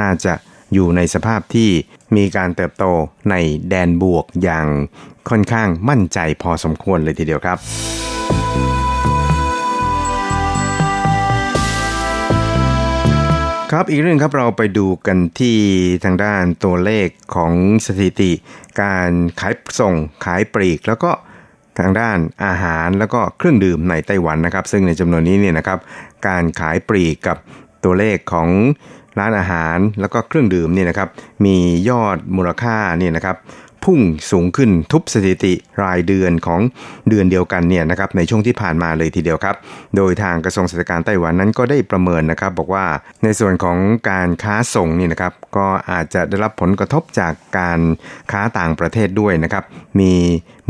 [0.00, 0.32] น่าจะ
[0.74, 1.70] อยู่ในสภาพที่
[2.16, 2.84] มีการเติบโต
[3.30, 3.34] ใน
[3.68, 4.66] แดนบวกอย่าง
[5.30, 7.58] ค่อนข้างมั่นใจพอสมควรเลยทีเดียวครับ
[13.72, 15.58] ครับอีกเรื่องครับเราไปดูกันที่
[16.04, 17.52] ทางด้านตัวเลขของ
[17.86, 18.32] สถิติ
[18.82, 21.10] การขายส่งขายปลีก แล้วก็
[21.78, 25.78] ทางด้านอาหารแล้วก็เครื่องดื่มในไต้หวันนะครับ ซึ่งในจำนวนนี้เนี่ยนะครับ
[26.26, 27.36] การขายปลีกกับ
[27.84, 28.48] ตัวเลขของ
[29.18, 31.08] ร้านอาหารแล้วก็เครื่องดื่มเนี่ยนะครับ
[31.44, 31.56] มี
[31.88, 33.36] ยอดมูลค่าเนี่ยนะครับ
[33.84, 36.60] พุ่งสูงขึ้นทุบสถิติรายเดือนของ
[37.08, 39.56] เดือนเดียวกันเนี่ยนะครับในช่วงที่ผ่านมาเลยทีเดียวครับ
[39.96, 42.86] โดยทางกระทรวงเศรษฐการไต้หวันนั้นก็ได้ประเมินนะครับ บอกว่า
[43.24, 43.78] ในส่วนของ
[44.10, 47.80] การค้าส่งนี่นะครับ ก็อาจจะได้รับผลกระทบจากการ
[48.32, 49.64] ค้าต่างประเทศด้วยนะครับ
[50.00, 50.12] มี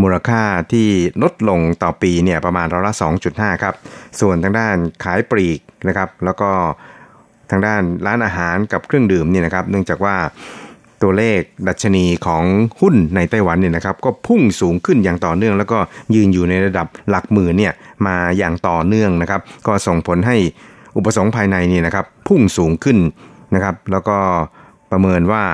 [0.02, 0.42] มูลค่า
[0.72, 0.88] ที่
[1.22, 2.94] ลดลงต่อปีเนี่ยประมาณร้อยละ
[3.28, 3.74] 2.5 ครับ
[4.20, 6.50] ส่วนทางด้านขายปลีกนะครับ แล้วก็
[7.50, 10.16] ทางด้านร้านอาหารกับเครื่องดื่มนี่นะครับ เนื่องจากว่า
[11.02, 12.44] ตัวเลขดัชนีของ
[12.80, 15.78] หุ้นในไต้หวันเนี่ยนะครับก็พุ่งสูงขึ้นอย่างต่อเนื่อง แล้วก็
[16.14, 17.72] ยืนอยู่ในระดับหลักหมื่นเนี่ย
[18.06, 20.36] มาอย่างต่อเนื่องนะครับ ก็ส่งผลให้
[20.96, 22.98] อุปสงค์ภายในนี่นะครับพุ่งสูงขึ้น
[23.54, 24.16] นะครับ แล้วก็
[24.90, 25.44] ประเมินว่า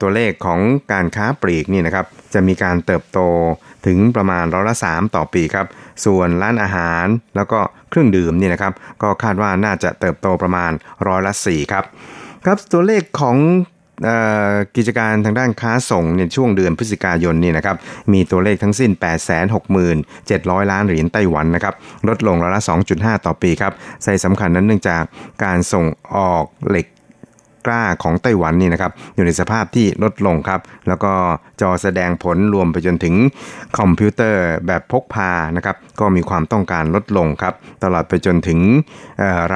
[0.00, 0.60] ตัวเลขของ
[0.92, 3.18] การค้าปลีกนี่นะครับจะมีการเติบโต
[3.86, 5.66] ถึงประมาณร้อยละสามต่อปีครับ
[6.04, 10.72] ส่วนร้านอาหารแล้วก็เครื่องดื่มนี่นะครับ ก็คาดว่าน่าจะเติบโตประมาณ
[11.08, 11.84] ร้อยละสี่ครับ
[12.44, 13.36] ครับตัวเลขของ
[14.76, 17.76] กิจการทางด้านค้าส่งในช่วงเดือนพฤศจิกายนนี่นะครับ
[18.12, 18.90] มีตัวเลขทั้งสิ้น
[19.60, 21.74] 867,000 ล้านเหรียญไต้หวันนะครับ
[22.08, 22.62] ลดลงร้อยละ
[22.94, 23.72] 2.5 ต่อปีครับ
[24.04, 25.02] ใส่สำคัญนั้นเนื่องจาก
[25.44, 25.84] การส่ง
[26.16, 26.86] ออกเหล็ก
[27.66, 31.12] กล้าของไต้หวันนี่นะครับอยู่ในสภาพที่ลดลงครับ แล้วก็
[31.60, 33.14] จอแสดงผลรวมไปจนถึง
[33.78, 38.60] คอมพิวเตอร์แบบพกพานะครับก็มีความต้องการลดลงครับตลอดไปจนถึง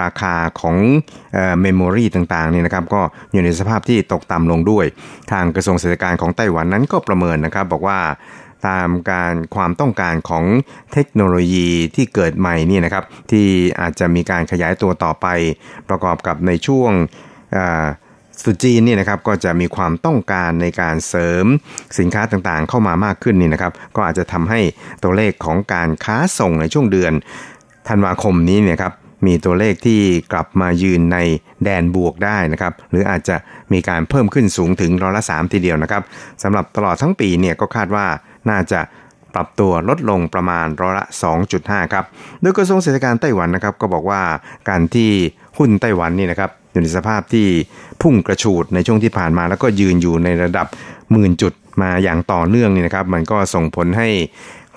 [0.00, 0.76] ราคาของ
[1.60, 3.00] memory ต่างๆนี่นะครับก็
[3.32, 4.86] อยู่ในสภาพที่ตกต่ำลงด้วย
[5.32, 8.00] ทางกระทรวงเศรษฐการของไต้หวันนั้นก็ประเมินนะครับบอกว่า
[8.68, 10.44] ตามการความต้องการของ
[10.92, 13.46] เทคโนโลยีที่เกิดใหม่นี่นะครับที่
[13.80, 15.26] อาจจะมีการขยายตัวต่อไป
[15.88, 16.92] ประกอบกับในช่วง
[18.42, 21.46] สุจีนนี่นะครับก็จะมีความต้องการในการเสริม
[21.98, 24.60] สินค้าต่างๆ เข้ามามากขึ้นนี่นะครับ ก็อาจจะทำให้
[25.02, 27.12] ตัวเลขของการค้าส่งในช่วงเดือน
[27.88, 28.92] ธันวาคมนี้เนี่ยครับ
[29.26, 30.00] มีตัวเลขที่
[30.32, 31.18] กลับมายืนใน
[31.64, 33.36] แดนบวกได้นะครับ หรืออาจจะ
[33.72, 36.02] มีการเพิ่มขึ้นสูงถึงร้อยละสามทีเดียวนะครับ
[36.42, 38.06] สำหรับตลอดทั้งปีเนี่ยก็คาดว่า
[38.50, 38.80] น่าจะ
[39.34, 41.04] ปรับตัวลดลงประมาณร้อยละ
[41.48, 42.04] 2.5 ครับ
[42.40, 44.22] โดยกระทรวงเศรษฐการไต้หวันนะครับก็บอกว่า
[44.68, 45.10] การที่
[45.58, 47.46] หุ้นไต้หวันนี่นะครับ อยู่ในสภาพที่
[48.02, 50.66] พุ่งกระฉูดในช่วงที่ผ่านมา แล้วก็ยืนอยู่ในระดับ
[51.12, 54.08] หมื่นจุดมาอย่างต่อเนื่องนี่นะครับ มันก็ส่งผลให้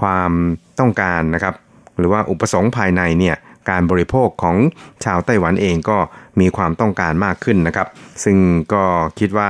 [0.01, 0.31] ความ
[0.79, 1.55] ต้องการนะครับ
[1.97, 3.35] หรือว่าอุปสงค์ภายในเนี่ย
[3.69, 4.57] การบริโภคของ
[5.05, 5.97] ชาวไต้หวันเองก็
[6.39, 7.87] มีความต้องการมากขึ้นนะครับ
[8.23, 8.37] ซึ่ง
[8.73, 8.83] ก็
[9.19, 9.49] คิดว่า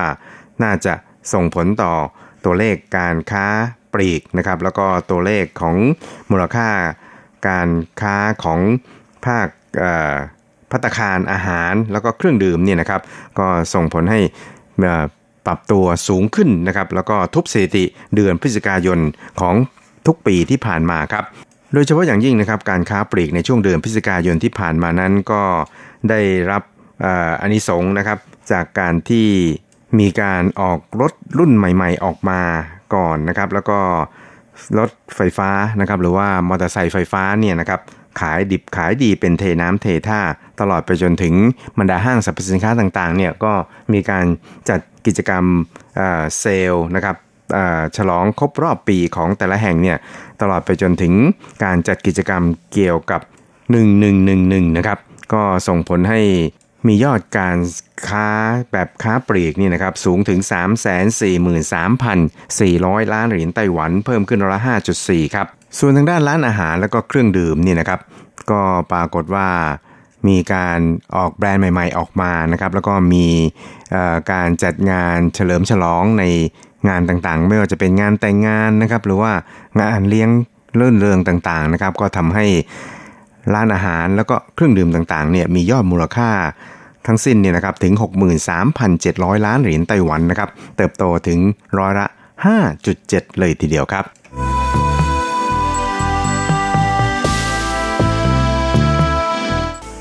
[0.64, 0.94] น่าจะ
[1.34, 1.94] ส่งผลต่อ
[2.46, 3.46] ตัวเลขการค้า
[3.94, 5.76] ปลีกนะครับ แล้วก็ตัวเลขของ
[6.32, 6.70] มูลค่า
[7.48, 7.70] การ
[8.02, 8.60] ค้าของ
[9.26, 9.48] ภาค
[10.72, 13.02] พัตคารอาหารแล้วก็เครื่องดื่มเนี่ยนะครับ
[13.40, 14.20] ก็ส่งผลให้
[15.46, 19.00] ปรับตัวสูงขึ้นนะครับ แล้วก็ทุบสถิติเดือนพฤศจิกายน
[19.40, 19.56] ของ
[20.08, 21.24] ทุกปีที่ผ่านมาครับ
[21.74, 25.44] โดยเฉพาะอย่างยิ่งนะครับ การค้าปลีกในช่วงเดือนพฤศจิกายนที่ผ่านมานั้นก็
[26.10, 26.20] ได้
[26.52, 26.64] รับ
[27.42, 28.20] อานิสงส์นะครับ
[28.52, 29.28] จากการที่
[30.00, 32.42] มีการออกรถรุ่นใหม่ ๆ ออกมา
[32.96, 33.80] ก่อนนะครับ แล้วก็
[34.80, 35.50] รถไฟฟ้า
[35.82, 37.80] นะครับ หรือว่ามอเตอร์ไซค์ไฟฟ้าเนี่ยนะครับ
[38.20, 40.20] ขายดิบขายดีเป็นเทน้ำเทท่า
[40.60, 41.34] ตลอดไปจนถึง
[41.80, 43.54] บรรดาห้างสรรพสินค้าต่างๆเนี่ยก็
[43.94, 44.26] มีการ
[44.70, 45.44] จัดกิจกรรม
[46.40, 47.16] เซลล์นะครับ
[47.98, 49.98] ฉลองครบรอบปีของแต่ละแห่งเนี่ย
[50.42, 51.14] ตลอดไปจนถึง
[51.64, 52.44] การจัดกิจกรรม
[52.74, 53.22] เกี่ยวกับ
[54.00, 55.00] 1111 นะครับ
[55.34, 56.22] ก็ส่งผลให้
[56.88, 57.58] มียอดการ
[58.08, 58.28] ค้า
[58.72, 60.40] แบบค้าปลีกนี่นะครับสูงถึง
[61.82, 64.62] 343,400 ล้านเหรียญไต้หวันเพิ่มขึ้นร้อยละ
[64.98, 65.48] 5.4 ครับ
[65.80, 68.00] ส่วนทางด้านร้านอาหารแล้วก็เครื่องดื่มนี่นะครับ
[68.52, 69.50] ก็ปรากฏว่า
[70.28, 70.80] มีการ
[71.16, 73.28] ออกแบรนด์ใหม่ ๆ ออกมานะครับ แล้วก็มี
[74.32, 76.24] การจัดงานเฉลิมฉลองใน
[76.90, 79.32] งานต่างๆ ไม่ว่าจะเป็นงานแต่งงานนะครับ หรือว่า
[79.80, 80.30] งานเลี้ยง
[80.76, 82.46] เลื่อนเริงต่างๆนะครับ ก็ทำให้
[83.54, 86.32] ร้านอาหารแล้วก็เครื่องดื่มต่างๆเนี่ยมียอดมูลค่า
[87.08, 87.94] ทั้งสิ้นเนี่ยนะครับถึง
[88.70, 91.40] 63,700 ล้านเหรียญไต้หวันนะครับ เติบโตถึง
[91.80, 92.08] ร้อยละ
[92.72, 94.06] 5.7 เลยทีเดียวครับ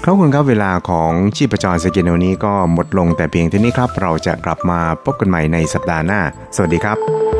[0.05, 6.21] ครับคุณครับเวลาของชีพจรสกินวันนี้ก็หมดลงแต่เพียงเท่านี้ครับ เราจะกลับมาพบกันใหม่ในสัปดาห์หน้า
[6.57, 7.40] สวัสดีครับ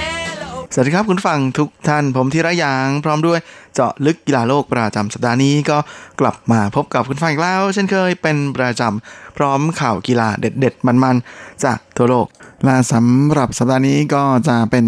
[0.73, 3.39] สวัสดีครับคุณฟังทุกท่านผมธีระยาง พร้อมด้วย
[3.73, 5.77] เจาะลึกกีฬาโลกประจำสัปดาห์นี้ก็
[6.19, 12.27] กลับมาพบกับคุณฟังอีกแล้ว เช่นเคยเป็นประจำพร้อมข่าวกีฬาเด็ด ๆ มันๆ จากทั่วโลก
[12.65, 14.85] และสำหรับสัปดาห์นี้ก็จะเป็น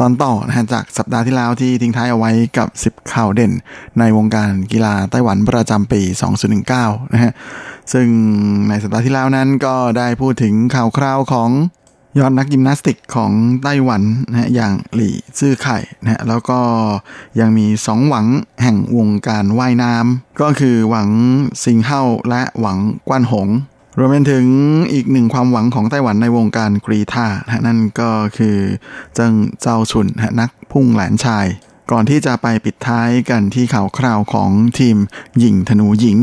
[0.00, 3.52] ตอนต่อนะฮะจากสัปดาห์ที่แล้วที่ทิ้งท้ายเอาไว้กับ 10 ข่าวเด่น
[3.98, 6.00] ในวงการกีฬาไต้หวันประจำปี
[6.58, 7.32] 2019 นะฮะ
[7.92, 8.08] ซึ่ง
[8.68, 11.50] ในสัปดาห์ที่แล้วนั้นก็ได้พูดถึงข่าวคราวของ
[12.18, 16.60] ยอดนักยิมนาสติกของไต้หวันนะฮะอย่างหลี่ซื่อไข่นะฮะแล้วก็
[17.40, 18.26] ยังมีสองหวัง
[18.62, 21.08] แห่งวงการว่ายน้ำก็คือหวัง
[21.62, 23.48] ซิงเฮาและหวังกวนหง
[23.98, 24.46] รวมไปถึง
[24.92, 28.56] อีกหนึ่งความหวังของไต้หวันในวงการกรีธานะนั่นก็คือ
[29.14, 31.46] เจิงเจ้าชุนนะนักพุ่งแหลนชาย
[31.90, 34.96] ก่อนที่จะไปปิดท้ายกันที่ข่าวคราวของทีม
[35.38, 36.18] หญิงธนูหญิง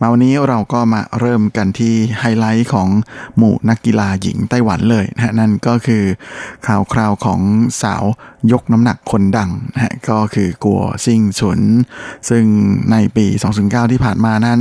[0.00, 2.88] มาวันนี้เราก็มาเริ่มกันที่ไฮไลท์ของ
[3.36, 6.04] หมู่นักกีฬาหญิงไต้หวันเลยนะนั่นก็คือ
[6.66, 7.40] ข่าวคราวของ
[7.82, 8.04] สาว
[8.52, 11.60] ยกน้ำหนักคนดังนะก็คือกัวซิงฉุน
[12.28, 12.44] ซึ่ง
[12.92, 13.26] ในปี
[13.60, 14.60] 2009 ที่ผ่านมานั้น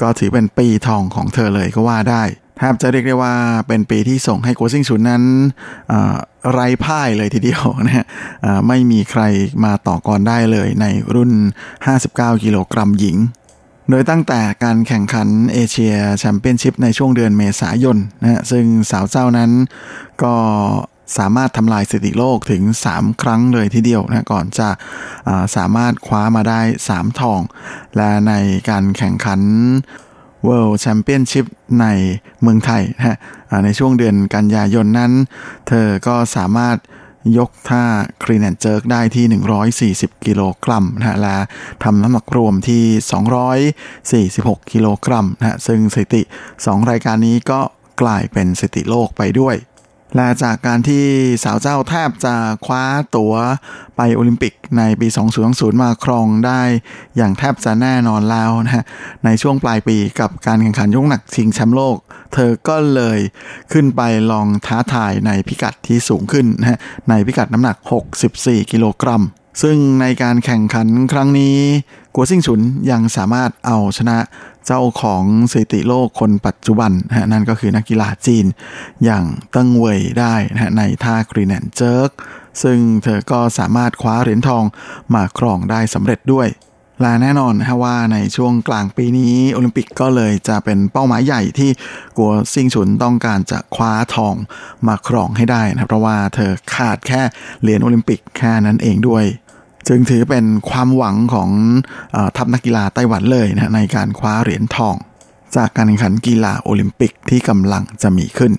[0.00, 2.22] ก็ถือเป็นปีทองของเธอเลยก็ว่าได้
[2.58, 3.34] แทบจะเรียกได้ว่า
[3.68, 5.22] เป็นปีที่ส่งให้กัวซิงฉุนนั้น
[6.52, 8.06] ไร้พ่ายเลยทีเดียวนะฮะ
[8.68, 9.22] ไม่มีใคร
[9.64, 11.32] มาต่อกรได้เลยในรุ่น
[11.86, 13.16] 59 กิโลกรัมหญิง
[13.90, 19.50] โดยตั้งแต่การแข่งขันเอเชียแชมเปี้ยนชิพในช่วงเดือนเมษายนนะฮะซึ่งสาวเจ้านั้น
[20.22, 20.34] ก็
[21.18, 22.62] สามารถทำลายสถิติโลกถึง
[22.92, 24.68] 3 ครั้งเลยทีเดียวนะก่อนจะ
[25.56, 27.40] สามารถคว้ามาได้ 3 ทอง
[27.96, 28.32] และใน
[28.70, 29.40] การแข่งขัน
[30.46, 31.46] World Championship
[31.80, 31.86] ใน
[32.42, 33.16] เมืองไทยนะฮะ
[33.64, 35.12] ในช่วงเดือนกันยายนนั้น
[35.68, 36.76] เธอก็สามารถ
[37.38, 37.84] ยกท่า
[38.22, 39.24] clean and jerk ได้ที่
[40.10, 41.36] 140 กิโลกรัมนะฮะและ
[41.84, 42.84] ทำน้ำหนักรวมที่
[44.58, 46.22] 246 กิโลกรัมนะฮะซึ่งสถิติ
[46.56, 47.60] 2 รายการนี้ก็
[48.02, 49.56] กลายเป็นสถิติโลกไปด้วย
[50.16, 51.04] และจากการที่
[51.44, 52.34] สาวเจ้าแทบจะ
[52.66, 52.84] คว้า
[53.16, 53.34] ตั๋ว
[53.96, 55.08] ไปโอลิมปิกในปี
[55.44, 56.60] 2020 มาครองได้
[57.16, 58.84] อย่างแทบจะแน่นอนแล้วนะฮะ
[59.24, 61.96] ในช่วงปลายปีกับการแข่งขันยกหนักชิงแชมป์โลก
[62.32, 63.18] เธอก็เลย
[63.72, 64.00] ขึ้นไป
[64.30, 67.76] ลองท้าทายในพิกัดที่สูงขึ้นนะฮะ ในพิกัดน้ำหนัก
[68.24, 69.22] 64 กิโลกรัม
[69.62, 71.56] ซึ่งในการแข่งขันครั้งนี้
[72.14, 74.16] กัวซิงฉุนยังสามารถเอาชนะ
[74.66, 78.46] เจ้าของสถิติโลกคนปัจจุบันนะนั่นก็คือนักกีฬาจีน
[79.04, 82.10] อย่างเติ้งเว่ยได้นะในท่า clean and jerk
[82.62, 84.64] ซึ่งเธอก็สามารถคว้าเหรียญทอง
[85.14, 86.48] มาครองได้สำเร็จด้วย
[87.00, 91.70] และแน่นอนนะว่าในช่วงกลางปีนี้โอลิมปิกก็เลยจะเป็นเป้าหมายใหญ่ที่
[92.16, 94.34] กัวซิงฉุนต้องการจะคว้าทอง
[94.86, 97.22] มาครองให้ได้นะเพราะว่าเธอขาดแค่
[97.62, 99.24] เหรียญโอลิมปิกแค่นั้นเองด้วย
[99.88, 101.50] จึงถือเป็นความหวังของ
[102.14, 104.96] อทัพนักกีฬาไต้หวันเลยนะในการคว้าเหรียญทอง
[105.56, 108.52] จากการแข่งขันกีฬาโอลิมปิกที่กำลังจะมีขึ้น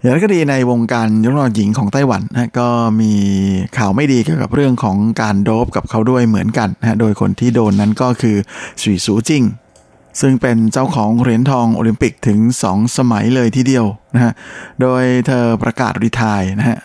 [0.00, 2.68] อย่างไรก็ดีในวงการยกน้ำหนักหญิงของไต้หวันนะก็
[3.00, 3.12] มี
[3.76, 8.36] ข่าวไม่ดีเกี่ยวกับเรื่องของการโดบกับเขาด้วยเหมือนกันนะโดยคนที่โดนนั้นก็คือ
[8.82, 9.44] สุยสูจิง
[10.20, 14.32] ซึ่งเป็นเจ้าของเหรียญทองโอลิมปิกถึง 2 สมัยเลยทีเดียวนะฮะ
[14.80, 16.76] โดยเธอประกาศรีทายนะฮะ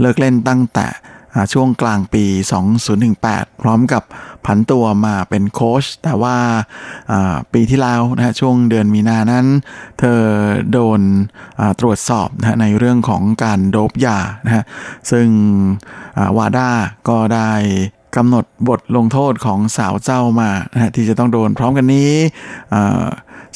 [0.00, 0.86] เลิกเล่นตั้งแต่
[1.52, 2.24] ช่วงกลางปี
[2.92, 4.02] 2018 พร้อมกับ
[4.46, 6.36] ผันตัวมาเป็นโค้ชแต่ว่า
[7.52, 9.46] ปีที่แล้วนะฮะช่วงเดือนมีนานั้น
[9.98, 10.20] เธอ
[10.72, 11.00] โดน
[11.80, 14.64] ตรวจสอบนะในเรื่องของการโดบยานะ
[15.10, 15.28] ซึ่ง
[16.36, 16.70] วาด้า
[17.08, 17.52] ก็ได้
[18.16, 22.12] กำหนดบทลงโทษของสาวเจ้ามานะที่จะต้องโดนพร้อมกันนี้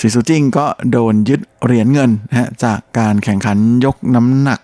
[0.01, 4.61] สีสุจิ้งก็โดนยึดเหรียญเงินนะจากการแข่งขันยกน้ำหนัก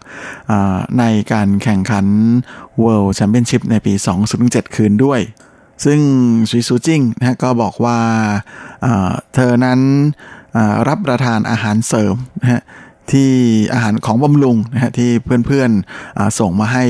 [0.99, 2.07] ในการแข่งขัน
[2.83, 3.93] World Championship ในปี
[4.35, 5.21] 2007 คืนด้วย
[5.85, 6.01] ซึ่ง
[6.51, 7.99] สีสุจิ้งนะก็บอกว่า
[9.35, 9.81] เธอนั้น
[10.89, 12.63] รับประทานอาหารเสริมนะ
[13.13, 13.31] ที่
[13.73, 15.11] อาหารของบำรุงนะฮะที่
[15.47, 16.85] เพื่อนๆส่งมาให้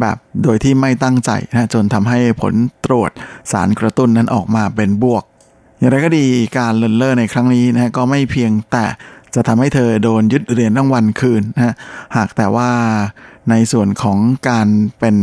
[0.00, 2.54] แบบโดยที่ไม่ตั้งใจนะจนทำให้ผล
[2.86, 3.10] ตรวจ
[3.52, 5.24] สารกระตุ้นนั้นออกมาเป็นบวก
[5.78, 6.26] อย่างไรก็ดี
[6.58, 8.84] การเลินเล่อในครั้งนี้นะก็ไม่เพียงแต่
[9.34, 11.74] จะทำให้เธอโดนยึดเหรียญรางวัลคืนนะ
[12.16, 12.70] หากแต่ว่า
[13.50, 14.18] ในส่วนของ
[14.48, 14.68] การ
[15.00, 15.16] เป็น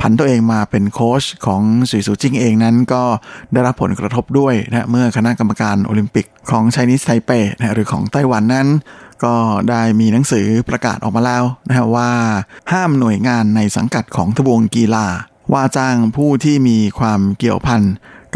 [0.00, 3.02] พันตัวเองมาเป็นโค้ชของสุยสูจิงเองนั้นก็
[3.52, 8.68] ได้รับผลกระทบด้วยนะเมื่อคณะกรรมการโอลิมปิกของไชนีสไทเปนะหรือของไต้หวันนั้น
[9.24, 9.34] ก็
[9.70, 12.10] ได้มีหนังสือประกาศออกมาแล้วนะว่า
[12.72, 15.06] ห้ามหน่วยงานในสังกัดของทบวงกีฬา
[15.52, 17.82] ว่าจ้างผู้ที่มีความเกี่ยวพัน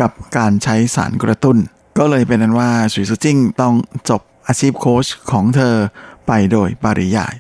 [0.01, 1.57] กับการใช้สารกระตุ้น
[1.99, 3.75] ก็เลยเป็นอันว่าสุยสูจิ้งต้อง
[4.09, 5.75] จบอาชีพโค้ชของเธอ
[6.27, 7.35] ไปโดยปริยาย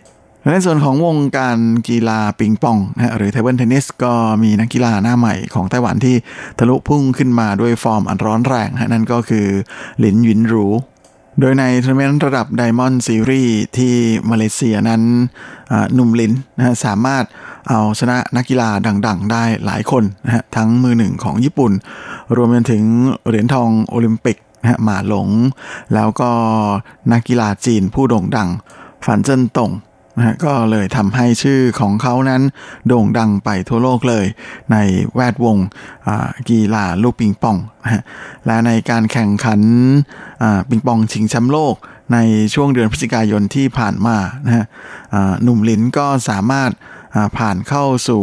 [0.53, 6.16] ในส่วนของวงการกีฬาปิงปองนะหรือ table tennis ก็มีนักกีฬาหน้าใหม่ของไต้หวันที่
[6.59, 9.47] ทะลุพุ่งขึ้นมาด้วยฟอร์มอันร้อนแรงนะนั่นก็คือ
[9.99, 10.66] หลินหยินรู
[11.41, 13.95] โดยในทัวร์นาเมนต์ระดับ Diamond Series ที่
[14.30, 15.03] มาเลเซียนั้น
[15.95, 17.24] หนุ่มลินนะสามารถ
[17.68, 18.68] เอาชนะนักกีฬา
[19.07, 21.72] ดังๆ ได้หลายคนนะฮะทั้งมือหนึ่งของญี่ปุ่น
[22.36, 22.84] รวมไปถึง
[23.26, 25.28] เหรียญทองโอลิมปิกนะหมาหลง
[25.95, 26.30] แล้วก็
[27.12, 28.49] นักกีฬาจีนผู้โด่งดัง
[29.05, 29.70] ฝานเจิ้นตง
[30.17, 32.43] นะก็เลยทำให้ชื่อของเขานั้น
[32.87, 34.25] โด่งดังไปทั่วโลกเลย
[34.73, 34.77] ใน
[35.15, 35.57] แวดวง
[36.49, 38.03] กีฬาลูกปิงปองนะ
[38.47, 39.61] และในการแข่งขัน
[40.69, 41.75] ปิงปองชิงแชมป์โลก
[42.13, 42.19] ใน
[42.55, 44.65] ช่วงเดือนพฤศจิกายนที่ผ่านมานะฮะ
[45.43, 46.71] หนุ่มลินก็สามารถ
[47.39, 48.23] ผ่านเข้าสู่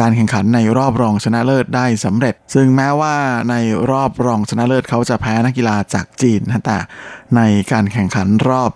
[0.00, 3.14] การแข่งขันในรอบรองชนะเลิศได้สำเร็จ ซึ่งแม้ว่า
[3.50, 3.54] ใน
[3.90, 6.78] รอบรองชนะเลิศเขาจะแพ้นักกีฬาจากจีนนะแต่
[7.36, 7.40] ใน
[7.72, 8.70] การแข่งขันรอบ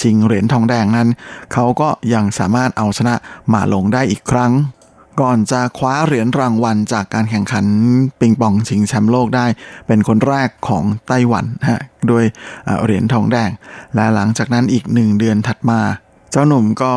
[0.00, 1.08] ชิงเหรียญทองแดงนั้น
[1.52, 3.14] เขาก็ยังสามารถเอาชนะ
[3.48, 4.52] หมาลงได้อีกครั้ง
[5.20, 7.66] ก่อนจะคว้าเหรียญรางวัลจากการแข่งขัน
[8.20, 9.46] ปิงปองชิงแชมป์โลกได้
[9.86, 12.24] เป็นคนแรกของไต้หวันฮะโดย
[12.84, 13.50] เหรียญทองแดง
[13.94, 15.80] และหลังจากนั้นอีกหนึ่งเดือนถัดมา
[16.32, 16.92] เจ้าหนุ่มก็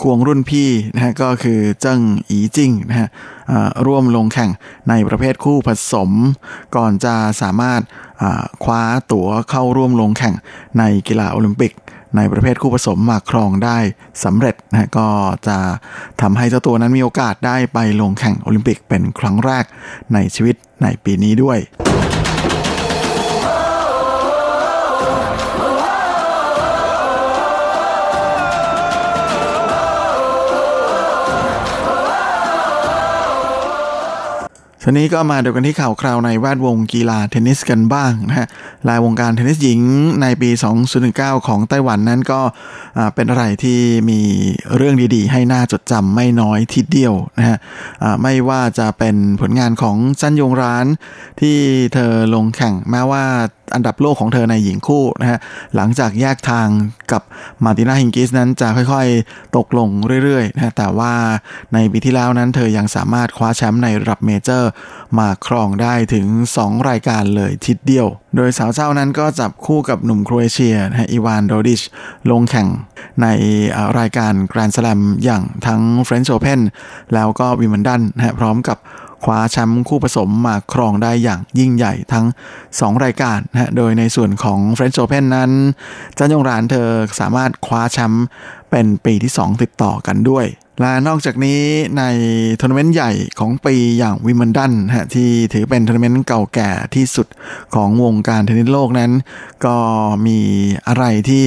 [0.00, 3.08] ควงรุ่นพี่นะฮะก็คือเจิ้งอีจิ้งนะฮะ
[3.86, 4.50] ร่วมลงแข่ง
[4.88, 6.10] ในประเภทคู่ผสม
[6.76, 7.80] ก่อนจะสามารถ
[8.64, 8.82] คว้า
[9.12, 10.34] ตั๋วเข้าร่วมลงแข่ง
[10.78, 11.72] ในกีฬาโอลิมปิก
[12.16, 13.78] ในประเภทคู่ผสมมาครองได้
[14.24, 15.08] สำเร็จนะก็
[15.48, 15.58] จะ
[16.20, 19.64] ทำให้เจ้าตัวนั้นมีโอกาสได้ไปลงแข่งโอลิมปิกเป็นครั้งแรก
[20.14, 21.58] ในชีวิตในปีนี้ด้วย
[34.90, 38.46] ทีนี้ก็มาดูกันที่ข่าวคราวในแวดวงกีฬาเทนนิสกันบ้างนะฮะ
[38.88, 39.80] ลายวงการเทนนิสหญิง
[40.22, 40.50] ในปี
[40.98, 42.40] 2019 ของไต้หวันนั้นก็
[43.14, 43.80] เป็นอะไรที่
[44.10, 44.20] มี
[44.76, 47.56] เรื่องดีๆ ให้หน่าจดจำไม่น้อยทีเดียวนะฮะ
[48.22, 50.86] ไม่ว่าจะเป็นผลงานของจันยงร้าน
[51.40, 51.56] ที่
[51.94, 53.24] เธอลงแข่งแม้ว่า
[53.74, 55.38] อันดับโลกของเธอในหญิงคู่นะฮะ
[55.76, 56.68] หลังจากแยกทาง
[57.12, 57.22] กับ
[57.64, 59.88] มาตินาฮิงกิสนั้นจะค่อยๆ ตกลง
[60.24, 61.12] เรื่อยๆนะแต่ว่า
[61.74, 64.70] ในปีที่แล้วนั้นเธอยังสามารถคว้าแชมป์ในระดับ major
[65.18, 66.26] มาครองได้ถึง
[66.58, 68.06] 2 รายการเลยทีเดียว
[68.36, 71.82] โดยสาวเจ้านั้นก็จับคู่กับหนุ่มโครเอเชียนะอีวานโดดิช
[72.30, 72.68] ลงแข่ง
[73.22, 73.26] ใน
[73.98, 76.60] รายการแกรนด์สแลมอย่างทั้ง French Open
[77.14, 78.78] แล้วก็วิมเบิลดันนะพร้อมกับ
[79.24, 82.26] คว้าแชมป์คู่ผสมมาครองได้อย่างยิ่งใหญ่ทั้ง
[82.64, 85.50] 2 รายการนะโดยในส่วนของ French Open นั้น
[86.18, 86.88] จันยงรานเธอ
[87.20, 88.24] สามารถคว้าแชมป์
[88.70, 90.46] เป็นปีที่ 2 ติดต่อกันด้วย
[90.80, 91.60] และนอกจากนี้
[91.98, 92.02] ใน
[92.60, 97.26] ทัวร์นาเมนต์ใหญ่ของปีอย่างวิมเบิลดันฮะที่ถือเป็นทัวร์นาเมนต์เก่าแก่ที่สุด
[97.74, 99.12] ของวงการเทนนิสโลกนั้น
[99.64, 99.76] ก็
[100.26, 100.38] มี
[100.88, 101.42] อะไรที่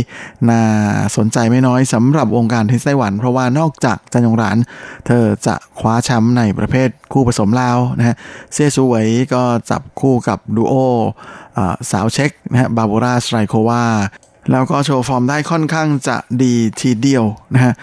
[0.49, 0.61] น่า
[1.17, 4.57] สนใจไม่น้อยสำหรับวงการเทนนิสไต้หวัน เพราะว่านอกจากจันยงราน
[5.05, 8.15] เธอจะคว้าแชมป์ในประเภทคู่ผสมแล้วนะฮะ
[8.53, 10.73] เซซูเวยก็จับคู่กับดูโอ
[11.91, 13.83] สาวเช็กนะฮะบาบูราสไตรโควา
[14.51, 17.73] แล้วก็โชว์ฟอร์มได้ค่อนข้างจะดีทีเดียวนะฮะ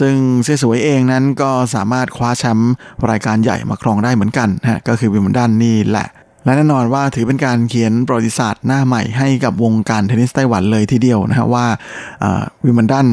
[0.00, 0.14] ซึ่ง
[0.44, 2.72] เซสวยเองนั้นก็สามารถคว้าแชมป์
[3.10, 6.08] รายการใหญ่มาครองได้เหมือนกันนะฮะก็คือวิมเบิลดันนี่แหละ
[6.44, 11.66] และแน่นอนว่าถือเป็นการเขียนประวัติศาสตร์หน้าใหม่ให้กับวงการเทนนิสไต้หวันเลยทีเดียวนะฮะว่า
[12.64, 13.08] วิมเบิลดัน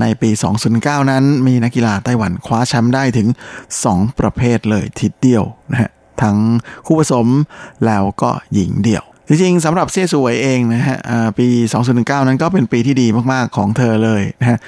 [0.00, 0.30] ในปี
[0.70, 3.28] 2009 นั้นมีนักกีฬาไต้หวันคว้าแชมป์ได้ถึง
[3.74, 5.90] 2 ประเภทเลยทีเดียวนะฮะ
[6.22, 6.36] ทั้ง
[6.86, 7.26] คู่ผสม
[7.86, 10.98] แล้วก็หญิงเดี่ยว จริงๆสำหรับเซี่ยสวยเองนะฮะ
[11.38, 11.46] ปี
[11.88, 14.58] 2019 นั้นก็เป็นปีที่ดีมากๆของเธอเลยนะฮะ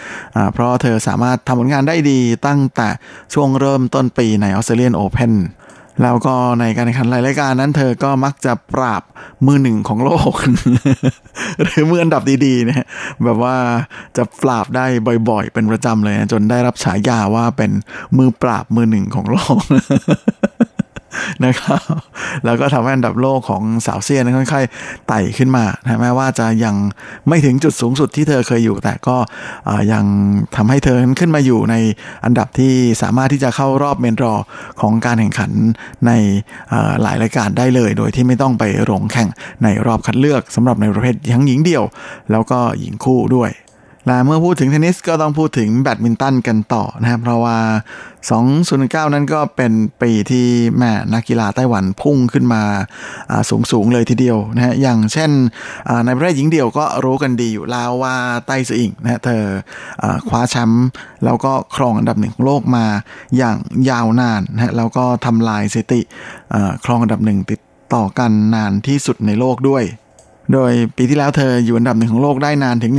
[0.52, 2.88] เพราะเธอสามารถทำผลงานได้ดีตั้งแต่
[3.34, 5.32] ช่วงเริ่มต้นปีในออสเตรเลียนโอเพน
[6.02, 9.02] แล้วก็ในการแข่งขันหลายรายการนั้นเธอก็มักจะปราบ
[9.46, 10.34] มือหนึ่งของโลก
[11.62, 12.84] หรือมืออันดับดีๆนี่ย
[13.24, 13.56] แบบว่า
[14.16, 14.86] จะปราบได้
[15.30, 17.70] บ่อยๆ เป็นประจำเลยนะจนได้รับฉายาว่าเป็น
[18.18, 19.58] มือปราบมือหนึ่งของโลก
[21.44, 21.80] นะครับ
[22.44, 26.74] แล้วก็ทำให้อันดับโลกของสาวเซียนั้นค่อยๆไต่ขึ้นมานะแม้ว่าจะยัง
[27.28, 29.16] ไม่ถึงจุดสูงสุดที่เธอเคยอยู่ แต่ก็
[29.92, 30.04] ยัง
[30.56, 31.74] ทำให้เธอขึ้นมาอยู่ใน
[32.24, 34.34] อันดับที่สามารถที่จะเข้ารอบเมนรอ
[34.80, 35.50] ของการแข่งขัน
[36.06, 36.12] ใน
[37.02, 39.28] หลายรายการได้เลย โดยที่ไม่ต้องไปลงแข่ง
[39.64, 41.84] ในรอบคัดเลือกสำหรับในประเภททั้งหญิงเดี่ยว
[42.30, 43.50] แล้วก็หญิงคู่ด้วย
[44.06, 47.58] และเมื่อพูดถึงเทนนิสก็ต้องพูดถึงแบดมินตันกันต่อนะครับ เพราะว่า
[48.36, 49.72] 2019นั้นก็เป็น
[50.02, 50.46] ปีที่
[50.78, 52.62] แม่นักกีฬาไต้หวันพุ่งขึ้นมา
[53.50, 55.30] สูงสูงเลยทีเดียวนะฮะอย่างเช่น
[56.04, 59.42] ในประเภทหญิงเดี่ยวก็รู้กันดีอยู่แล้วว่าไต้ซืออิงนะเธอ
[60.28, 60.86] คว้าแชมป์
[61.24, 62.86] แล้วก็ครองอันดับหนึ่งของโลกมา
[63.36, 63.56] อย่าง
[63.90, 66.00] ยาวนานนะแล้วก็ทำลายสถิติ
[66.84, 67.60] ครองอันดับหนึ่งติด
[67.94, 69.84] ต่อกันนานที่สุดในโลกด้วย
[70.52, 72.92] โดยปีที่แล้วเธออยู่อันดับหนึ่งของโลกได้นานถึง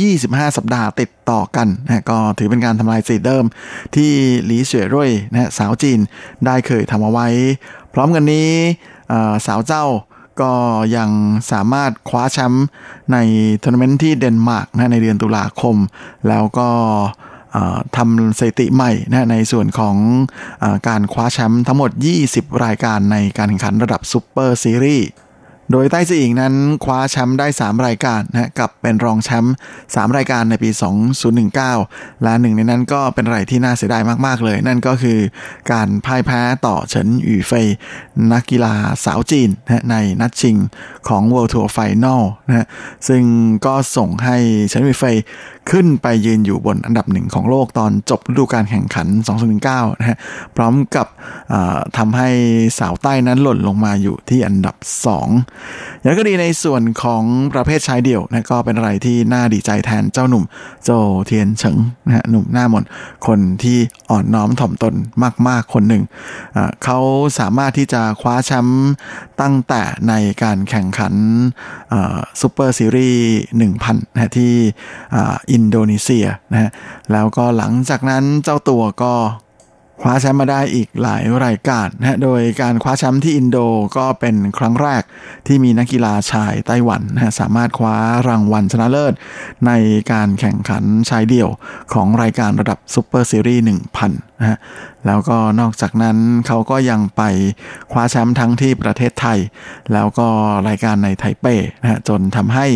[0.00, 3.44] 125 สัปดาห์ติดต่อกันนะก็ถือเป็นการทำลายสถิติเดิม
[3.94, 4.10] ที่
[4.44, 5.98] หลีเสวยรุ่ยนะสาวจีน
[6.46, 7.26] ได้เคยทำเอาไว้
[7.92, 8.50] พร้อมกันนี้
[9.46, 9.84] สาวเจ้า
[10.40, 10.52] ก็
[10.96, 11.10] ยัง
[11.52, 12.66] สามารถคว้าแชมป์
[13.12, 13.16] ใน
[13.62, 15.76] ทัวร์นาเมนต์ที่เดนมาร์กนะในเดือนตุลาคม
[16.28, 16.68] แล้วก็
[17.96, 19.96] ทำสถิติใหม่นะในส่วนของ
[20.62, 21.90] อการคว้าแชมป์ทั้งหมด
[22.26, 25.06] 20 รายการในการแข่งขันระดับซูเปอร์ซีรีส์
[25.72, 26.54] โดยไต้ซีอิงนั้น
[26.84, 29.54] คว้าแชมป์ได้ 3 รายการนะกับเป็นรองแชมป์
[29.84, 30.70] 3รายการในปี
[31.46, 35.18] 2019 และหนึ่งในนั้นก็เป็นอะไรที่น่าเสียดายมาก ๆ เลย นั่นก็คือ
[35.72, 37.66] การพ่ายแพ้ต่อเฉินหยู่เฟย
[38.32, 40.56] นักกีฬาสาวจีนนะในนัดชิง
[41.08, 42.66] ของ World Tour Final นะ
[43.08, 43.22] ซึ่ง
[43.66, 44.36] ก็ส่งให้
[44.68, 45.16] เฉินหยู่เฟย
[45.70, 49.06] ขึ้นไปยืนอยู่บนอันดับหนึ่งของโลกตอนจบฤดูกาลแข่งขัน
[49.54, 50.18] 2019 นะฮะ
[50.56, 51.06] พร้อมกับ
[51.96, 52.28] ทำให้
[52.78, 54.76] สาวใต้นั้นหล่นลงมาอยู่ที่อันดับ
[55.38, 60.44] 2 อย่างก็ดีในส่วนของประเภทชายเดี่ยวนะก็เป็นอะไรที่น่าดีใจแทนเจ้าหนุ่ม
[60.84, 60.90] โจ
[61.26, 62.84] เทียนเฉิงนะฮะหนุ่มหน้ามน
[63.26, 63.78] คนที่
[64.10, 64.94] อ่อนน้อมถ่อมตน
[65.48, 66.02] มาก ๆ คนหนึ่ง
[66.84, 66.98] เขา
[67.38, 68.90] สามารถที่จะคว้าแชมป์
[69.40, 71.14] ตั้งแต่ในการแข่งขัน
[72.40, 73.24] ซูเปอร์ซีรีส์
[73.76, 74.54] 1,000นะที่
[75.52, 76.70] อินโดนีเซียนะฮะ
[77.12, 79.14] แล้วก็หลังจากนั้นเจ้าตัวก็
[80.04, 83.58] คว้าแชมป์มาได้อีกหลายรายการนะฮะ โดยการคว้าแชมป์ที่อินโด
[83.96, 85.02] ก็เป็นครั้งแรก
[85.46, 87.96] ที่มีนักกีฬาชายไต้หวันนะฮะสามารถคว้า
[88.28, 89.14] รางวัลชนะเลิศ
[89.66, 89.72] ใน
[90.12, 91.48] การแข่งขันชายเดี่ยว
[91.92, 93.62] ของรายการระดับซูเปอร์ซีรีส์
[94.00, 94.58] 1,000 นะ
[95.06, 96.16] แล้วก็นอกจากนั้น
[96.46, 97.22] เขาก็ยังไป
[97.92, 99.38] คว้าแชมป์ทั้งที่ประเทศไทย
[99.92, 100.28] แล้วก็
[100.68, 101.46] รายการในไทเป
[101.82, 102.66] นะฮะจนทำให้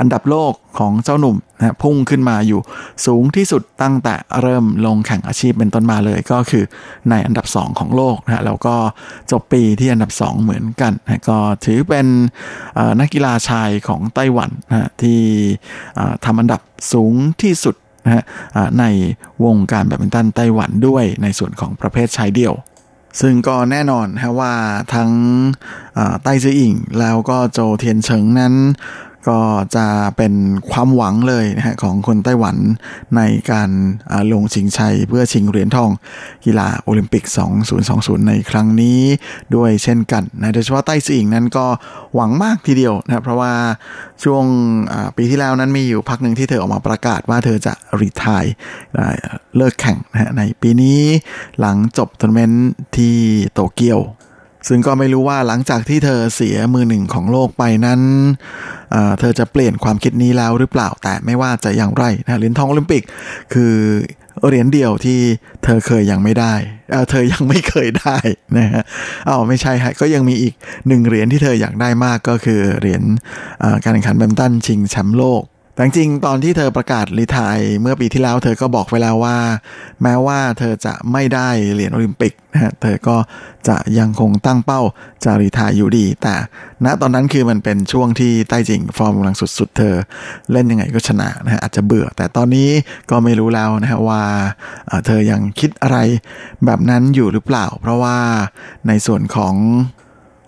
[0.00, 2.60] อันดับโลกของเจ้าหนุ่มนะพุ่งขึ้นมาอยู่
[3.06, 6.64] สูงที่สุดตั้งแต่เริ่มลงแข่งอาชีพเป็นต้นมาเลยก็คือ
[7.10, 8.74] ในอันดับ 2 ของโลกนะแล้วก็
[9.30, 12.06] จบปีที่อันดับ 2 เหมือนกันนะก็ถือเป็น
[13.00, 15.20] นักกีฬาชายของไต้หวันนะที่
[16.24, 16.60] ทำอันดับ
[16.92, 17.74] สูงที่สุด
[18.08, 18.24] นะฮะ
[18.80, 18.84] ใน
[19.44, 22.54] วงการแบดมินตันไต้หวันด้วยในส่วนของประเภทชายเดี่ยว
[23.20, 24.54] ซึ่งก็แน่นอนฮะว่า
[24.94, 25.10] ทั้ง
[26.22, 28.54] ไต้จืออิงแล้วก็โจเทียนเฉิงนั้น
[29.28, 29.38] ก็
[29.76, 30.34] จะเป็น
[30.70, 32.56] ความหวังเลยนะฮะของคนไต้หวัน
[33.16, 33.70] ในการ
[34.32, 35.90] ลงชิงชัยเพื่อชิงเหรียญทอง
[36.44, 37.24] กีฬาโอลิมปิก
[37.76, 39.00] 2020 ในครั้งนี้
[39.54, 41.66] ด้วยเช่นกันนะโดยเฉพาะไต้ซือิงนั้นก็
[42.14, 43.52] หวังมากทีเดียวนะเพราะว่า
[44.24, 44.44] ช่วง
[45.16, 48.44] ปีที่แล้วนั้นมีอยู่พักหนึ่งที่เธอออกมาประกาศว่าเธอจะรีทาย
[49.56, 51.00] เลิกแข่งนะในปีนี้
[51.60, 53.16] หลังจบทัวร์นาเมนต์ที่
[53.52, 54.00] โตเกียว
[54.68, 58.00] ซึ่งก็ไม่รู้ว่าหลังจากที่เธอเสียมือหนึ่งของโลกไปนั้น
[59.20, 63.02] เธอจะเปลี่ยนความคิดนี้แล้วหรือเปล่าแต่ไม่ว่าจะอย่างไรนะเหรียญทองโอลิมปิก
[63.52, 63.74] คือ
[64.46, 65.20] เหรียญเดียวที่
[65.64, 66.54] เธอเคยยังไม่ได้
[66.90, 68.18] เเธอยังไม่เคยได้
[68.58, 68.82] นะฮะ
[69.28, 70.54] อ๋อไม่ใช่ฮะก็ยังมีอีก
[70.88, 73.02] หนึ่งเหรียญที่เธออยากได้มากก็คือเหรียญ
[73.84, 75.42] การแข่งขันแบดมินตันชิงแชมป์โลก
[75.78, 79.36] แต่จริงตอนที่เธอประกาศรีทายเมื่อปีที่แล้ว เธอก็บอกไว้แล้วว่า
[80.02, 83.16] แม้ว่าเธอจะไม่ได้เหรียญโอลิมปิกนะฮะเธอก็
[83.68, 84.80] จะยังคงตั้งเป้า
[85.24, 86.34] จะรีทายอยู่ดี แต่
[86.84, 89.94] ณตอนนั้นคือมันเป็นช่วงที่ใต้จริงฟอร์มกำลังสุดๆ เธอ
[90.52, 92.68] เล่นยังไงก็ชนะนะฮะอาจจะเบื่อ แต่ตอนนี้
[93.10, 94.22] ก็ไม่รู้แล้วนะฮะว่า
[95.06, 95.98] เธอยังคิดอะไร
[96.64, 98.16] แบบนั้นอยู่หรือเปล่า เพราะว่า
[98.88, 99.54] ในส่วนของ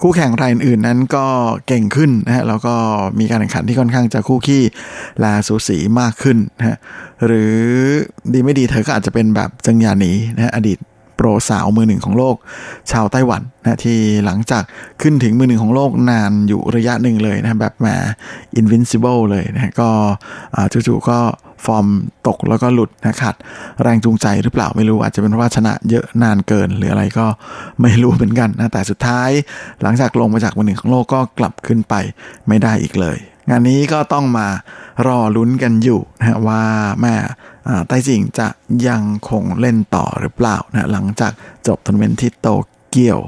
[0.03, 1.27] คู่แข่งรายอื่นนั้นก็
[1.67, 2.75] เก่งขึ้นนะฮะแล้วก็
[3.19, 4.63] มีการแข่งขันที่ค่อนข้างจะคู่ขี้
[5.21, 6.77] และสูสีมากขึ้นนะฮะ
[7.27, 7.57] หรือ
[8.33, 10.79] ดีไม่ดีเธอก็อาจจะเป็นแบบจังยานีนะฮะอดีต
[11.17, 12.37] โปรสาวมือหนึ่งของโลก
[12.91, 14.63] ชาวไต้หวันนะที่หลังจาก
[15.03, 17.87] ขึ้นถึงมือหนึ่งของโลกนานอยู่ระยะหนึ่งเลยนะแบบแหม
[18.61, 19.89] invincible เลยนะก็
[20.73, 21.19] จู่ๆก็
[21.65, 21.87] ฟอร์ม
[22.27, 23.35] ตกแล้วก็หลุดนะขัด
[23.83, 27.27] แรงจูงใจหรือเปล่าไม่รู้อาจจะเป็นเพราะว่าชนะเยอะนานเกิน หรืออะไรก็
[27.83, 29.31] ไม่รู้เหมือนกันนะแต่สุดท้าย
[29.83, 31.95] หลังจากลงมาจากมือหนึ่งของโลกก็กลับขึ้นไป
[32.49, 34.49] ไม่ได้อีกเลย งานนี้ก็ต้องมา
[35.07, 36.63] รอลุ้นกันอยู่นะว่า
[37.01, 37.15] แม่
[37.89, 38.49] ไต้จิงจะ
[38.89, 41.33] ยังคงเล่นต่อหรือเปล่านะหลังจาก
[41.67, 42.49] จบทัวร์นาเมนต์ที่โต
[42.91, 43.21] เกียว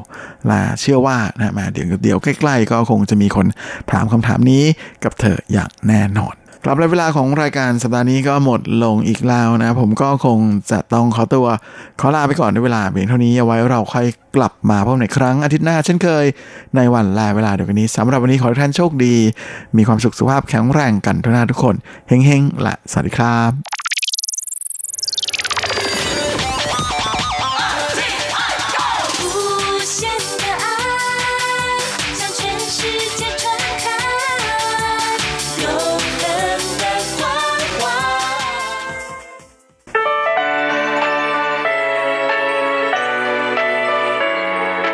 [0.47, 3.47] และเชื่อว่านะมาเดี๋ยวเดี๋ยวใกล้ ๆ ก็คงจะมีคน
[3.91, 4.63] ถามคำถามนี้
[5.05, 10.39] กับเธออย่างแน่นอน ครับเวลาของรายการสัปดาห์นี้ก็หมดลงอีกแล้วนะ ผมก็คง
[10.71, 11.47] จะต้องขอตัว
[12.01, 14.07] ขอลาไปก่อนด้วยเวลาเพียงเท่านี้เอาไว้เราค่อย
[14.37, 16.25] กลับมาพบในครั้งอาทิตย์หน้าเช่นเคย
[16.77, 19.15] ในวันลาเวลาเดียวกันนี้สำหรับวันนี้ขอให้ท่านโชคดี
[19.77, 21.75] มีความสุขสุขภาพแข็งแรงกันทุกท่านทุกคน
[22.09, 23.82] เฮงๆและสวัสดีครับ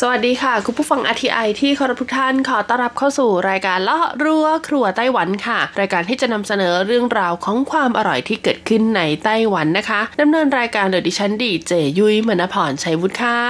[0.00, 13.40] สวัสดีค่ะ คุณผู้ฟังอทีไอที่เคารพทุกท่านขอต้อนรับเข้าสู่รายการเลาะรั้วครัวไต้หวันค่ะ รายการที่จะนำเสนอเรื่องราวของความอร่อยที่เกิดขึ้นในไต้หวันนะคะดำเนินรายการโดยดิฉันดีเจยุ้ยมณพรชัยวุฒิค่ะ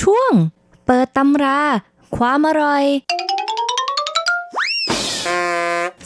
[0.00, 0.32] ช่วง
[0.86, 1.58] เปิดตำรา
[2.16, 2.84] ความอร่อย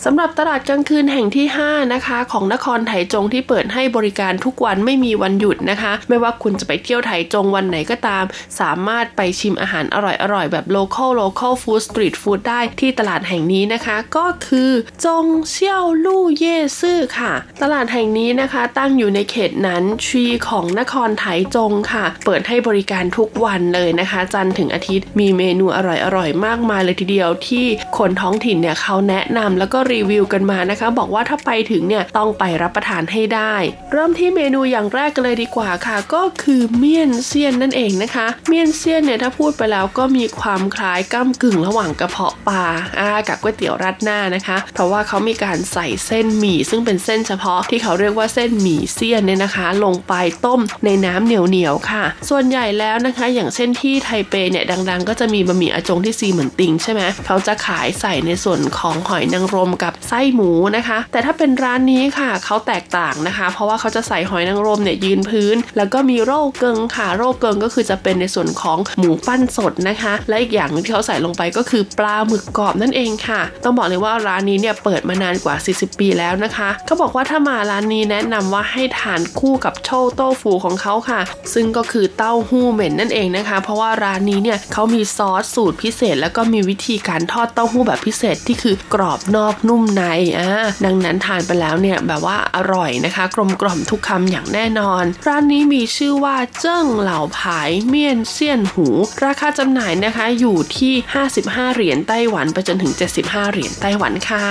[0.08, 8.24] สำหรับตลาดกลางคืนแห่งที่ 5 นะคะ ของนครไถจงที่เปิดให้บริการทุกวันไม่มีวันหยุดนะคะ ไม่ว่าคุณจะไปเที่ยวไถจงวันไหนก็ตาม
[8.60, 9.96] สามารถไปชิมอาหารอ
[10.34, 14.70] ร่อยๆ แบบ local local food street food ได้ที่ตลาดแห่งนี้นะคะ ก็คือ
[15.04, 17.32] จงเซี่ยวลู่เย่ซื่อค่ะ
[17.62, 25.78] ตลาดแห่งนี้นะคะ ตั้งอยู่ในเขตนั้นชีของนครไถจงค่ะ เปิดให้บริการทุกวันเลยนะคะ จันทร์ถึงอาทิตย์มีเมนูอ
[26.16, 27.66] ร่อยๆมากมายเลยทีเดียวที่
[27.98, 33.54] คนท้องถิ่นเนี่ยเขาแนะนำแล้วก็รีวิวกันมานะคะ บอกว่าถ้าไปถึงเนี่ยต้องไปรับประทานให้ได้
[33.92, 42.66] เริ่มที่เมนูอย่างแรกกันเลยดีกว่าค่ะ ก็คือเมี่ยนเซียนนั่นเองนะคะ เมี่ยนเซียนเนี่ยถ้าพูดไปแล้วก็มีความคล้ายก้ากึ่งระหว่างกระเพาะปลา
[42.98, 50.14] อากับก๋วยเตี๋ยวรัดหน้านะคะ เพราะว่าเขามีการใส่เส้นหมี่ซึ่งเป็นเส้นเฉพาะที่เขาเรียกว่าเส้นหมี่เซียนเนี่ยนะคะ ลงไป
[50.46, 81.20] ต้มในน้ำเหนียวๆค่ะ ส่วนใหญ่แล้วนะคะ อย่างเช่นที่ไทเปเนี่ยดัง ๆ ก็จะมีบะหมี่อาจงที่ซีเหมือนติงใช่ไหมเขาจะขายใส่ในส่วนของหอยนางรมกับไส้หมูนะคะ แต่ถ้าเป็นร้านนี้ค่ะเขาแตกต่างนะคะ เพราะว่าเขาจะใส่หอยนางรมเนี่ยยืนพื้น แล้วก็มีโรคเกิงค่ะโรคเกิงก็คือจะเป็นในส่วนของหมูปั้นสดนะคะ และอีกอย่างที่เขาใส่ลงไปก็คือปลาหมึกกรอบนั่นเองค่ะ ต้องบอกเลยว่าร้านนี้เนี่ยเปิดมานานกว่า 40 ปีแล้วนะคะเขาบอกว่าถ้ามาร้านนี้แนะนำว่าให้ทานคู่กับโชโต้ฟูของเขาค่ะ
[81.54, 90.02] ซึ่งก็คือเต้าหู้เหม็นนั่นเองนะคะ เพราะว่าร้านนี้เนี่ยเขามีซอสสูตรพิเศษ แล้วก็มีวิธีการทอดเต้าหู้แบบพิเศษที่คือกรอบนอกนุ่มใน
[90.38, 90.50] อ่า
[90.84, 98.86] ดังนั้นทานไปแล้วเนี่ยแบบว่าอร่อยนะคะ กลมกล่อมทุกคำอย่างแน่นอน ร้านนี้มีชื่อว่าเจิ้งเหล่าผายเมี่ยนเซียนหู
[99.24, 100.94] ราคาจำหน่ายนะคะอยู่ที่
[101.34, 102.92] 55 เหรียญไต้หวันไปจนถึง
[103.22, 104.46] 75 เหรียญไต้หวันค่ะ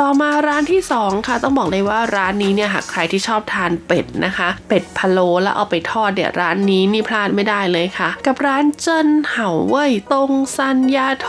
[0.00, 11.28] ต่อมาร้านที่ 2 ค่ะ ต้องบอกเลยว่าร้านนี้เนี่ยหากใครที่ชอบทานเป็ดนะคะ เป็ดพะโล้แล้วเอาไปทอดเดี๋ยวร้านนี้นี่พลาดไม่ได้เลยค่ะ กับร้านเจิ้นเห่าเว่ยตงซันยาโถ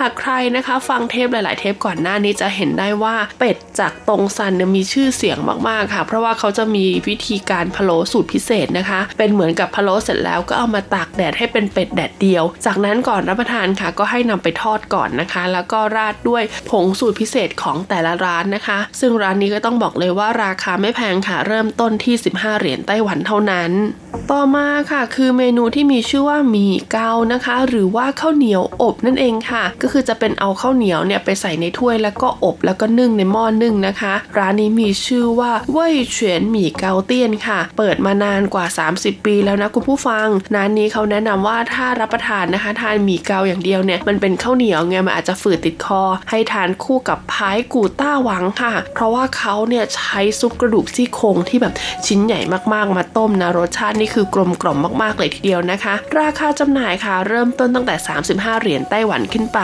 [0.00, 23.70] หากใครนะคะ ฟังเทปหลาย ๆ เทปก่อนหน้านี้จะเห็นได้ว่าเป็ดจากตรงซันเนี่ยมีชื่อเสียงมากๆค่ะ เพราะว่าเขาจะมีวิธีการพะโล้สูตรพิเศษนะคะ เป็นเหมือนกับพะโล้เสร็จแล้วก็เอามาตากแดดให้เป็นเป็ดแดดเดียว จากนั้นก่อนรับประทานค่ะ ก็ให้นำไปทอดก่อนนะคะ แล้วก็ราดด้วยผงสูตรพิเศษของแต่ละร้านนะคะ ซึ่งร้านนี้ก็ต้องบอกเลยว่าราคาไม่แพงค่ะ เริ่มต้นที่ 15 เหรียญไต้หวันเท่านั้น
[24.30, 51.74] ต่อมาค่ะ คือเมนูที่มีชื่อว่าหมี่เกานะคะ หรือว่าข้าวเหนียวอบนั่นเองค่ะ ก็คือจะเป็นเอาข้าวเหนียวเนี่ยไปใส่ในถ้วยแล้วก็อบแล้วก็นึ่งในหม้อนึ่งนะคะ ร้านนี้มีชื่อว่าเว่ยเฉียนหมี่เกาเตี้ยนค่ะ เปิดมานานกว่า 30 ปีแล้วนะคุณผู้ฟังร้านนี้เขาแนะนำว่าถ้ารับประทานนะคะ ทานหมี่เกาอย่างเดียวเนี่ยมันเป็นข้าวเหนียวไงมันอาจจะฝืดติดคอ ให้ทานคู่กับพายกูต้าหวังค่ะ เพราะว่าเขาเนี่ยใช้ซุปกระดูกซี่โครงที่แบบ
[52.06, 52.40] ชิ้นใหญ่
[52.72, 57.94] มากๆ มาต้มนะรสชาตินี่คือกลมกล่อมมากๆเลยทีเดียวนะคะ ราคาจำหน่ายค่ะ เริ่มต้นตั้งแต่
[58.28, 59.60] 35 เหรียญไต้หวันขึ้นไป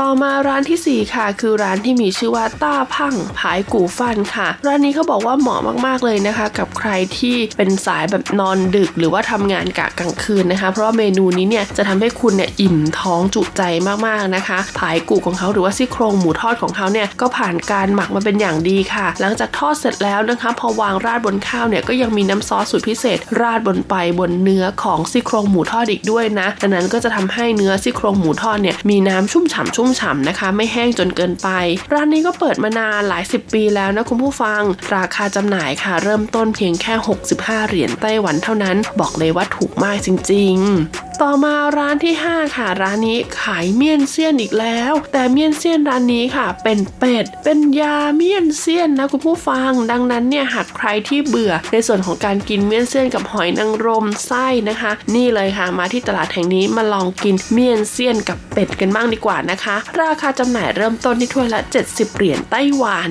[0.00, 13.62] ต่อมาร้านที่ 4 ค่ะ คือร้านที่มีชื่อว่าต้าพังผายกูฟันค่ะ ร้านนี้เขาบอกว่าเหมาะมากๆเลยนะคะ กับใครที่เป็นสายแบบนอนดึก หรือว่าทำงานกะกลางคืนนะคะ เพราะว่าเมนูนี้เนี่ยจะทำให้คุณเนี่ยอิ่มท้องจุใจ
[14.06, 31.48] มากๆนะคะผายกูของเขาหรือว่าซี่โครงหมูทอดของเขาเนี่ยก็ผ่านการหมักมาเป็นอย่างดีค่ะ หลังจากทอดเสร็จแล้วนะคะ พอวางราดบนข้าวเนี่ยก็ยังมีน้ำซอสสูตรพิเศษ ราดบนไปบนเนื้อของซี่โครงหมูทอดอีกด้วยนะดังนั้นก็จะทำให้เนื้อซี่โครงหมูทอดเนี่ยมีน้ำชุ่มฉ่ำชุ่มฉ่ำนะคะ ไม่แห้งจนเกินไป
[31.92, 34.62] ร้านนี้ก็เปิดมานานหลายสิบปีแล้วนะคุณผู้ฟัง
[34.96, 36.94] ราคาจำหน่ายค่ะ เริ่มต้นเพียงแค่
[37.32, 40.54] 65 เหรียญไต้หวันเท่านั้น บอกเลยว่าถูกมากจริง
[40.90, 63.10] ๆต่อมาร้านที่ 5 ค่ะ ร้านนี้ขายเมี่ยนเซียนอีกแล้ว แต่เมี่ยนเซียนร้านนี้ค่ะ เป็นเป็ด เป็นยาเมี่ยนเซียนนะคุณผู้ฟัง ดังนั้นเนี่ยหากใครที่เบื่อในส่วนของการกินเมี่ยนเซียนกับหอยนางรมไส้นะคะ นี่เลยค่ะมาที่ตลาดแห่งนี้มาลองกินเมี่ยนเซียนกับเป็ดกันบ้างดีกว่านะคะ ราคาจำหน่ายเริ่มต้นที่ถ้วยละ 70 เหรียญไต้หวัน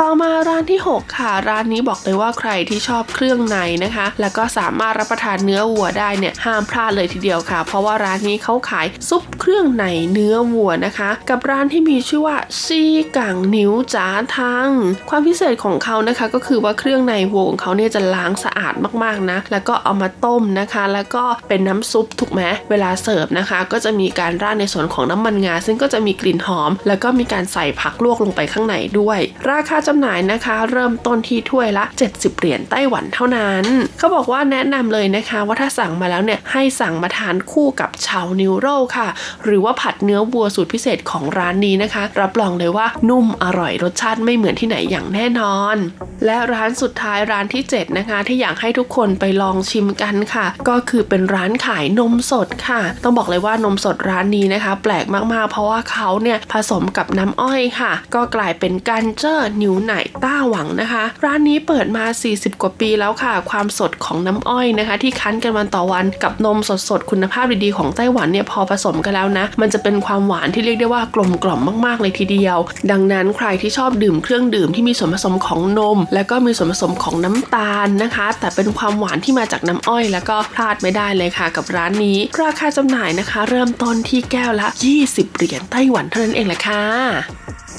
[0.00, 12.82] ต่อมาร้านที่ 6 ค่ะ ร้านนี้บอกเลยว่าใครที่ชอบเครื่องในนะคะ แล้วก็สามารถรับประทานเนื้อวัวได้เนี่ยห้ามพลาดเลยทีเดียวค่ะ เพราะว่าร้านนี้เขาขายซุปเครื่องในเนื้อวัวนะคะ กับร้านที่มีชื่อว่าซี
[13.16, 14.70] กังนิ้วจ๋าทัง
[15.10, 29.18] ความพิเศษของเขานะคะ ก็คือว่าเครื่องในวัวของเขาเนี่ยจะล้างสะอาดมากๆนะแล้วก็เอามาต้มนะคะ แล้วก็เป็นน้ำซุปถูกไหมเวลาเสิร์ฟนะคะ ก็จะมีการราดในส่วนของน้ำมันงา ซึ่งก็จะมีกลิ่นหอม แล้วก็มีการใส่ผักลวกลงไปข้างในด้วย
[29.50, 33.64] ราคาจำหน่ายนะคะ เริ่มต้นที่ถ้วยละ 70 เหรียญไต้หวันเท่านั้น
[33.98, 39.08] เขาบอกว่าแนะนำเลยนะคะ ว่าถ้าสั่งมาแล้วเนี่ยให้สั่งมาทานคู่กับเฉานิวโรค่ะ
[39.44, 45.76] หรือว่าผัดเนื้อวัวสูตรพิเศษของร้านนี้นะคะ รับรองเลยว่านุ่มอร่อยรสชาติไม่เหมือนที่ไหนอย่างแน่นอน
[46.24, 59.94] และร้านสุดท้ายร้านที่ 7 นะคะ ที่อยากให้ทุกคนไปลองชิมกันค่ะ ก็คือเป็นร้านขายนมสดค่ะ ต้องบอกเลยว่านมสดร้านนี้นะคะ แปลกมากๆ เพราะว่าเขาเนี่ยผสมกับน้ำอ้อยค่ะ ก็กลายเป็นการเจอร์นิวไหน
[60.24, 66.58] ต้าหวังนะคะ ร้านนี้เปิดมา 40 กว่าปีแล้วค่ะ ความสดของน้ำอ้อยนะคะ ที่คั้นกันวันต่อวันกับนม
[66.88, 72.58] สดๆคุณภาพดีๆของไต้หวันเนี่ยพอผสมกันแล้วนะ มันจะเป็นความหวานที่เรียกได้ว่ากลมกล่อมมากๆเลยทีเดียว
[72.90, 84.68] ดังนั้นใครที่ชอบดื่มเครื่องดื่มที่มีส่วนผสมของนม และก็มีส่วนผสมของน้ำตาลนะคะ แต่เป็นความหวานที่มาจากน้ำอ้อย แล้วก็พลาดไม่ได้เลยค่ะกับร้านนี้ ราคาจำหน่ายนะคะ เริ่มต้นที่แก้วละ
[85.02, 86.84] 20 เหรียญไต้หวันเท่านั้นเองแหละค่ะ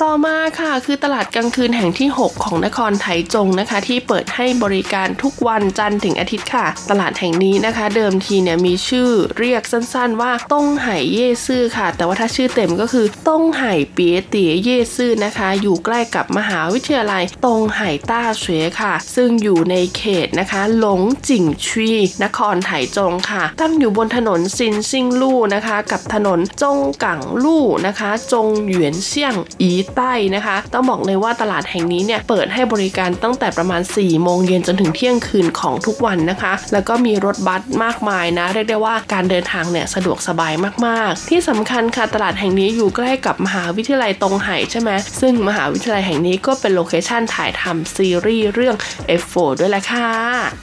[0.01, 21.91] ต่อมาค่ะคือตลาดกลางคืนแห่งที่ 6 ของนครไถจงนะคะ ที่เปิดให้บริการทุกวันจันทร์ถึงอาทิตย์ค่ะ ตลาดแห่งนี้นะคะ เดิมทีเนี่ยมีชื่อเรียกสั้นๆว่าต้งไห่เย่ซื่อค่ะ แต่ว่าถ้าชื่อเต็มก็คือต้งไห่เปียเตี๋ยเย่ซื่อนะคะ อยู่ใกล้กับมหาวิทยาลัยตงไห่ต้าเฉวยค่ะ ซึ่งอยู่ในเขตนะคะหลงจิ่งชี
[22.23, 40.53] นครไถจงค่ะ ตั้งอยู่บนถนนซินซิงลู่นะคะ กับถนนจงกังลู่นะคะ จงหยวนเซี่ยงอีใต้นะคะ ต้องบอกเลยว่าตลาดแห่งนี้เนี่ยเปิดให้บริการตั้งแต่ประมาณ4โมงเย็นจนถึงเที่ยงคืนของทุกวันนะคะ แล้วก็มีรถบัสมากมายนะ เรียกได้ว่าการเดินทางเนี่ยสะดวกสบาย
[40.85, 44.91] มากๆ ที่สำคัญค่ะตลาดแห่งนี้อยู่ใกล้กับมหาวิทยาลัยตรงไหใช่ไหม
[45.21, 48.75] ซึ่งมหาวิทยาลัยแห่งนี้ก็เป็นโลเคชันถ่ายทำซีรีส์เรื่อง
[49.21, 50.09] F4 ด้วยแหละค่ะ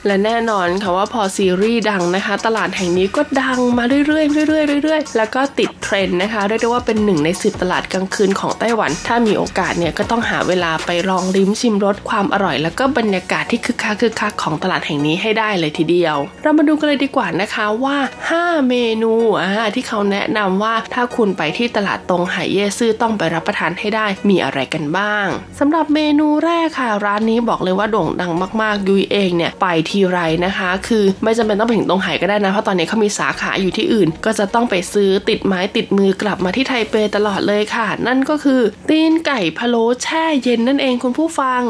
[0.07, 17.97] และแน่นอนค่ะว่าพอซีรีส์ดังนะคะ ตลาดแห่งนี้ก็ดังมาเรื่อยๆเรื่อยๆเรื่อยๆ แล้วก็ติดเทรนด์นะคะเรียกได้ว่าเป็นหนึ่งในสิบตลาดกลางคืนของไต้หวัน ถ้ามีโอกาสเนี่ยก็ต้องหาเวลาไปลองลิ้มชิมรสความอร่อย แล้วก็บรรยากาศที่คึกคักคึกคักของตลาดแห่งนี้ให้ได้เลยทีเดียว เรามาดูกันเลยดีกว่านะคะว่า
[18.29, 25.27] 5 เมนูอ่าที่เขาแนะนำว่าถ้าคุณไปที่ตลาดตรงไหเย่ซื่อต้องไปรับประทานให้ได้มีอะไรกันบ้าง
[25.59, 41.61] สำหรับเมนูแรกค่ะ ร้านนี้บอกเลยว่าโด่งดังมาก ๆ ยุยเองเนี่ยไปทีไรนะคะ คือไม่จำเป็นต้องไปถึงตรงไหก็ได้นะ เพราะตอนนี้เขามีสาขาอยู่ที่อื่น ก็จะต้องไปซื้อติดไม้ติดมือกลับมาที่ไทเปตลอดเลยค่ะ นั่นก็คือตีนไก่พะโล้แช่เย็นนั่นเองคุณผู้ฟัง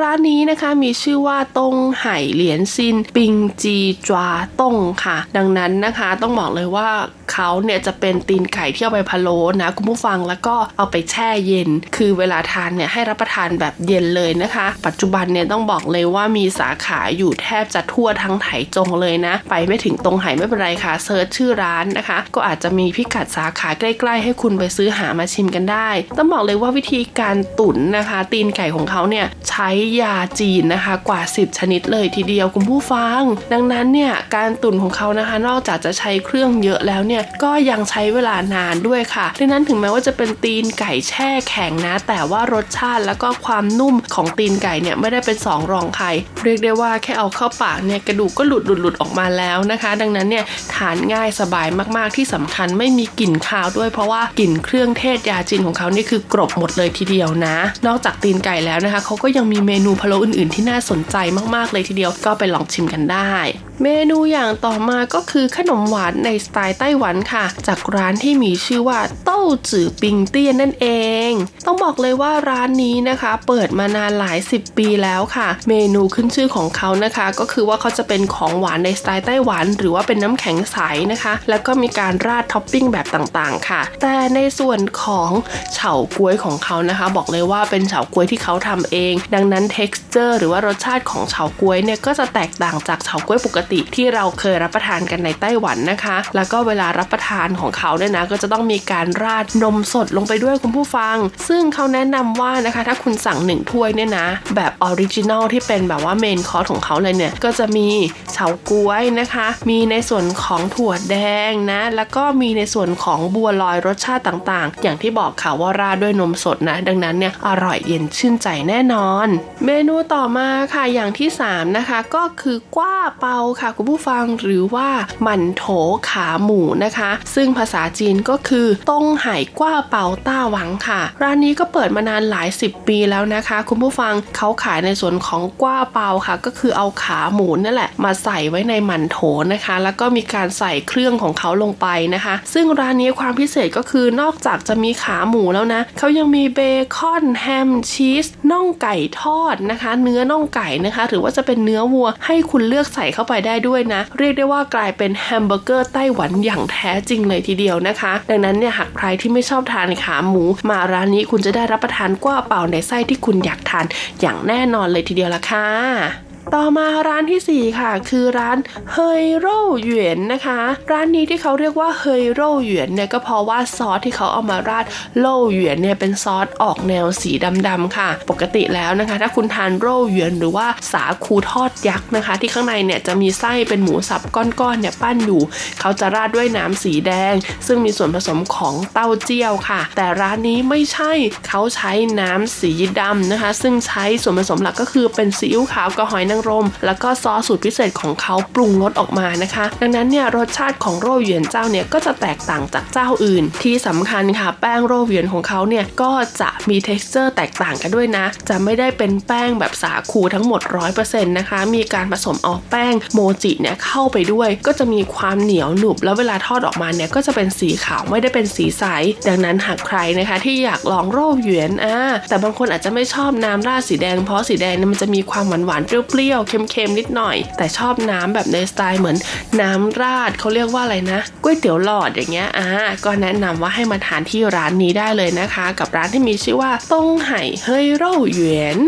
[0.00, 4.28] ร้านนี้นะคะมีชื่อว่าตงไห่เหลียนซิน ปิงจีจวา
[4.60, 6.88] ตงค่ะ ดังนั้นนะคะต้องบอกเลยว่า
[7.32, 25.88] เขาเนี่ยจะเป็นตีนไก่ที่เอาไปพะโล้นะคุณผู้ฟังแล้วก็เอาไปแช่เย็น คือเวลาทานเนี่ยให้รับประทานแบบเย็นเลยนะคะ ปัจจุบันเนี่ยต้องบอกเลยว่ามีสาขาอยู่แทบจะทั่วทั้งไถจงเลยนะ ไปไม่ถึงตรงไหไม่เป็นไรค่ะเซิร์ชชื่อร้านนะคะ ก็อาจจะมีพิกัดสาขาใกล้ๆ ให้คุณไปซื้อหามาชิมกันได้
[26.18, 29.68] ต้องบอกเลยว่าวิธีการตุ๋นนะคะ ตีนไก่ของเขาเนี่ยใช้
[30.00, 33.20] ยาจีนนะคะกว่า 10 ชนิดเลยทีเดียวคุณผู้ฟัง
[33.52, 46.06] ดังนั้นเนี่ยการตุ๋นของเขานะคะ นอกจากจะใช้เครื่องเยอะแล้วเนี่ยก็ยังใช้เวลานานด้วยค่ะดังนั้นถึงแม้ว่าจะเป็นตีนไก่แช่แข็งนะ แต่ว่ารสชาติแล้วก็ความนุ่มของตีนไก่เนี่ยไม่ได้เป็นสองรองใคร
[46.44, 50.44] เรียกได้ว่าแค่เอาเข้าปากเนี่ยกระดูกก็หลุดหลุดหลุดออกมาแล้วนะคะ ดังนั้นเนี่ย
[50.74, 61.16] ทานง่ายสบายมากๆที่สำคัญไม่มีกลิ่นคาวด้วยเพราะว่ากลิ่นเครื่องเทศยาจีนของเขานี่คือกรบหมดเลยทีเดียวนะ นอกจากตีนไก่แล้วนะคะเขาก็ยังมีเมนูพะโล้อื่นๆ ที่น่าสนใจ
[61.54, 63.34] มากๆเลยทีเดียวก็ไปลองชิมกันได้
[63.82, 70.86] เมนูอย่างต่อมาก็คือขนมหวานในสไตล์ไต้หวันค่ะ จากร้านที่มีชื่อว่าเต้าจื่อปิงเตี้ยนนั่นเอ
[71.28, 71.30] ง
[71.66, 80.78] ต้องบอกเลยว่าร้านนี้นะคะ เปิดมานานหลายสิบปีแล้วค่ะ เมนูขึ้นชื่อของเขานะคะ ก็คือว่าเขาจะเป็นของหวานในสไตล์ไต้หวัน หรือว่าเป็นน้ำแข็งใส
[81.12, 85.30] นะคะ แล้วก็มีการราดท็อปปิ้งแบบต่างๆ ค่ะ แต่ในส่วนของ
[85.74, 101.16] เฉาก๊วยของเขานะคะ บอกเลยว่าเป็นเฉาก๊วยที่เขาทำเอง ดังนั้น texture หรือว่ารสชาติของเฉาก๊วยเนี่ยก็จะแตกต่างจากเฉาก๊วยปกติที่เราเคยรับประทานกันในไต้หวันนะคะ แล้วก็เวลารับประทานของเขาเนี่ยนะก็จะต้องมีการราดนมสดลงไปด้วยคุณผู้ฟัง
[101.48, 107.88] ซึ่งเขาแนะนำว่านะคะ ถ้าคุณสั่งหนึ่งถ้วยเนี่ยนะ แบบ original ที่เป็นแบบว่า main course ของเขาเลยเนี่ย ก็จะมี
[108.32, 111.16] เฉาก๊วยนะคะ มีในส่วนของถั่วแด
[111.50, 119.28] งนะ แล้วก็มีในส่วนของบัวลอยรสชาติต่างๆ อย่างที่บอกค่ะว่าราดด้วยนมสดนะ ดังนั้นเนี่ยอร่อยเย็นชื่นใจแน่นอน
[119.64, 124.88] เมนูต่อมาค่ะอย่างที่ 3 นะคะ ก็คือ กว้าเปาค่ะคุณผู้ฟังหรือว่า
[125.22, 125.64] หมั่นโถ
[126.10, 139.18] ขาหมูนะคะ ซึ่งภาษาจีนก็คือ東海刈包大王ค่ะ ร้านนี้ก็เปิดมานานหลายสิบปีแล้วนะคะ คุณผู้ฟังเขาขายในส่วนของกว้าเปาค่ะ ก็คือเอาขาหมูนั่นแหละ มาใส่ไว้ในหมั่นโถ
[139.52, 146.60] นะคะ แล้วก็มีการใส่เครื่องของเขาลงไปนะคะ ซึ่งร้านนี้ความพิเศษก็คือนอกจากจะมีขาหมูแล้วนะเขายังมีเบ
[146.96, 163.84] คอนแฮมชีสน่องไก่ทอดนะคะ เนื้อน่องไก่นะคะ หรือว่าจะเป็นเนื้อวัวให้คุณเลือกใส่เข้าไปได้ด้วยนะ เรียกได้ว่ากลายเป็นแฮมเบอร์เกอร์ไต้หวันอย่างแท้จริงเลยทีเดียวนะคะ ดังนั้นเนี่ยหากใครที่ไม่ชอบทานขาหมู มาร้านนี้คุณจะได้รับประทานกว้าเปาในไส้ที่คุณอยากทาน
[164.20, 168.58] อย่างแน่นอนเลยทีเดียวละค่ะ ต่อมาร้านที่ 4 ค่ะ คือร้าน
[168.92, 170.60] เฮยโร่หยวนนะคะ
[170.92, 174.84] ร้านนี้ที่เขาเรียกว่าเฮยโร่หยวนเนี่ยก็เพราะว่าซอสที่เขาเอามาราด
[175.18, 177.30] โร่หยวนเนี่ยเป็นซอสออกแนวสี
[177.68, 185.42] ดำๆค่ะ ปกติแล้วนะคะ ถ้าคุณทานโร่หยวนหรือว่าสาคูทอดยักษ์นะคะ ที่ข้างในเนี่ยจะมีไส้เป็นหมูสับก้อนๆเนี่ยปั้นอยู่
[185.80, 187.34] เขาจะราดด้วยน้ำสีแดง
[187.66, 191.12] ซึ่งมีส่วนผสมของเต้าเจี้ยวค่ะ แต่ร้านนี้ไม่ใช่
[191.48, 210.60] เขาใช้น้ำสีดำนะคะ ซึ่งใช้ส่วนผสมหลักก็คือเป็นซีอิ๊วขาวกับหอยนางรม แล้วก็ซอสสูตรพิเศษของเขาปรุงรสออกมานะคะ ดังนั้นเนี่ยรสชาติของโรเหวียนเจ้าเนี่ยก็จะแตกต่างจากเจ้าอื่น ที่สำคัญค่ะแป้งโรเหวียนของเขาเนี่ยก็จะมี t e x t อร์แตกต่างกันด้วยนะ จะไม่ได้เป็นแป้งแบบสาคูทั้งหมด
[210.94, 218.84] 100%นะคะ มีการผสมเอาแป้งโมจิเนี่ยเข้าไปด้วย ก็จะมีความเหนียวหนุบ แล้วเวลาทอดออกมาเนี่ยก็จะเป็นสีขาวไม่ได้เป็นสีใส
[219.28, 229.16] ดังนั้นหากใครนะคะที่อยากลองโรเหวียนอ่าแต่บางคนอาจจะไม่ชอบน้ำราดสีแดงเพราะสีแดงเนี่ยมันจะมีความหวานๆเปรี้ยวรี้ยวๆเค็มๆนิดหน่อย แต่ชอบน้ำแบบในสไตล์เหมือน
[229.60, 232.68] น้ำราดเขาเรียกว่าอะไรนะก๋วยเตี๋ยวหลอดอย่างเงี้ยอ่า
[233.04, 238.78] ก็แนะนำว่าให้มาทานที่ร้านนี้ได้เลยนะคะ กับร้านที่มีชื่อว่าตงไห่เฮยเร่าเหวียน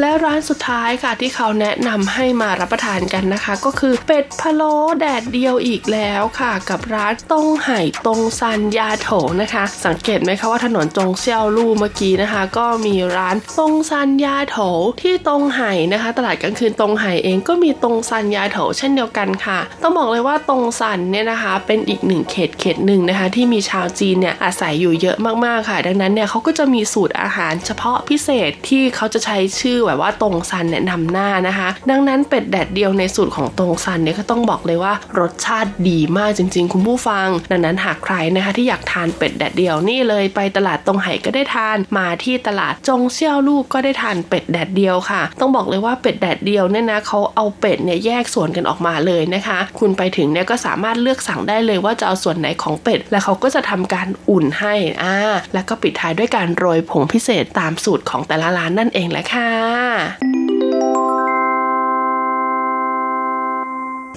[0.00, 9.08] และร้านสุดท้ายค่ะที่เขาแนะนำให้มารับประทานกันนะคะ ก็คือเป็ดพะโล้แดดเดียวอีกแล้วค่ะ กับร้านตงไห่ตงซันยาโถ
[9.40, 14.58] นะคะ สังเกตไหมคะว่าถนนจงเซี่ยวลู่เมื่อกี้นะคะ ก็มีร้านตงซันยาโถ
[15.02, 55.16] ที่ตงไห่นะคะ ตลาดกลางคืนตรงไหเองก็มีตรงซันยายโถเช่นเดียวกันค่ะ ต้องบอกเลยว่าตรงซันเนี่ยนะคะเป็นอีกหนึ่งเขตเขตหนึ่งนะคะ ที่มีชาวจีนเนี่ยอาศัยอยู่เยอะมากๆค่ะ ดังนั้นเนี่ยเขาก็จะมีสูตรอาหารเฉพาะพิเศษที่เขาจะใช้ชื่อแบบว่าตรงซันเนี่ยนำหน้านะคะ ดังนั้นเป็ดแดดเดียวในสูตรของตรงซันเนี่ยก็ต้องบอกเลยว่ารสชาติดีมากจริง ๆ คุณผู้ฟัง ดังนั้นหากใครนะคะที่อยากทานเป็ดแดดเดียวนี่เลยไปตลาดตรงไหก็ได้ทาน มาที่ตลาดจงเซี่ยวลูกก็ได้ทานเป็ดแดดเดียวค่ะ ต้องบอกเลยว่าเป็ดแดดเดียวเนี่ยนะเขาเอาเป็ดเนี่ยแยกส่วนกันออกมาเลยนะคะ คุณไปถึงเนี่ยก็สามารถเลือกสั่งได้เลยว่าจะเอาส่วนไหนของเป็ด และเขาก็จะทำการอุ่นให้อ่า
[55.54, 61.19] แล้วก็ปิดท้ายด้วยการโรยผงพิเศษตามสูตรของแต่ละร้านนั่นเองแหละค่ะ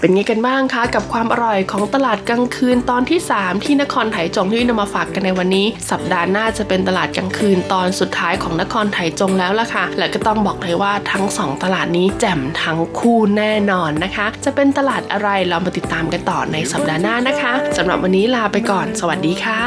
[0.04, 19.62] เป็นไงกันบ้างคะ กับความอร่อยของตลาดกลางคืนตอนที่ 3 ที่นครไถจงที่นำมาฝากกันในวันนี้ สัปดาห์หน้าจะเป็นตลาดกลางคืนตอนสุดท้ายของนครไถจงแล้วล่ะค่ะ และก็ต้องบอกเลยว่าทั้ง 2 ตลาดนี้แจ่มทั้งคู่แน่นอนนะคะ จะเป็นตลาดอะไรเรามาติดตามกันต่อในสัปดาห์หน้านะคะสำหรับวันนี้ลาไปก่อน สวัสดีค่ะ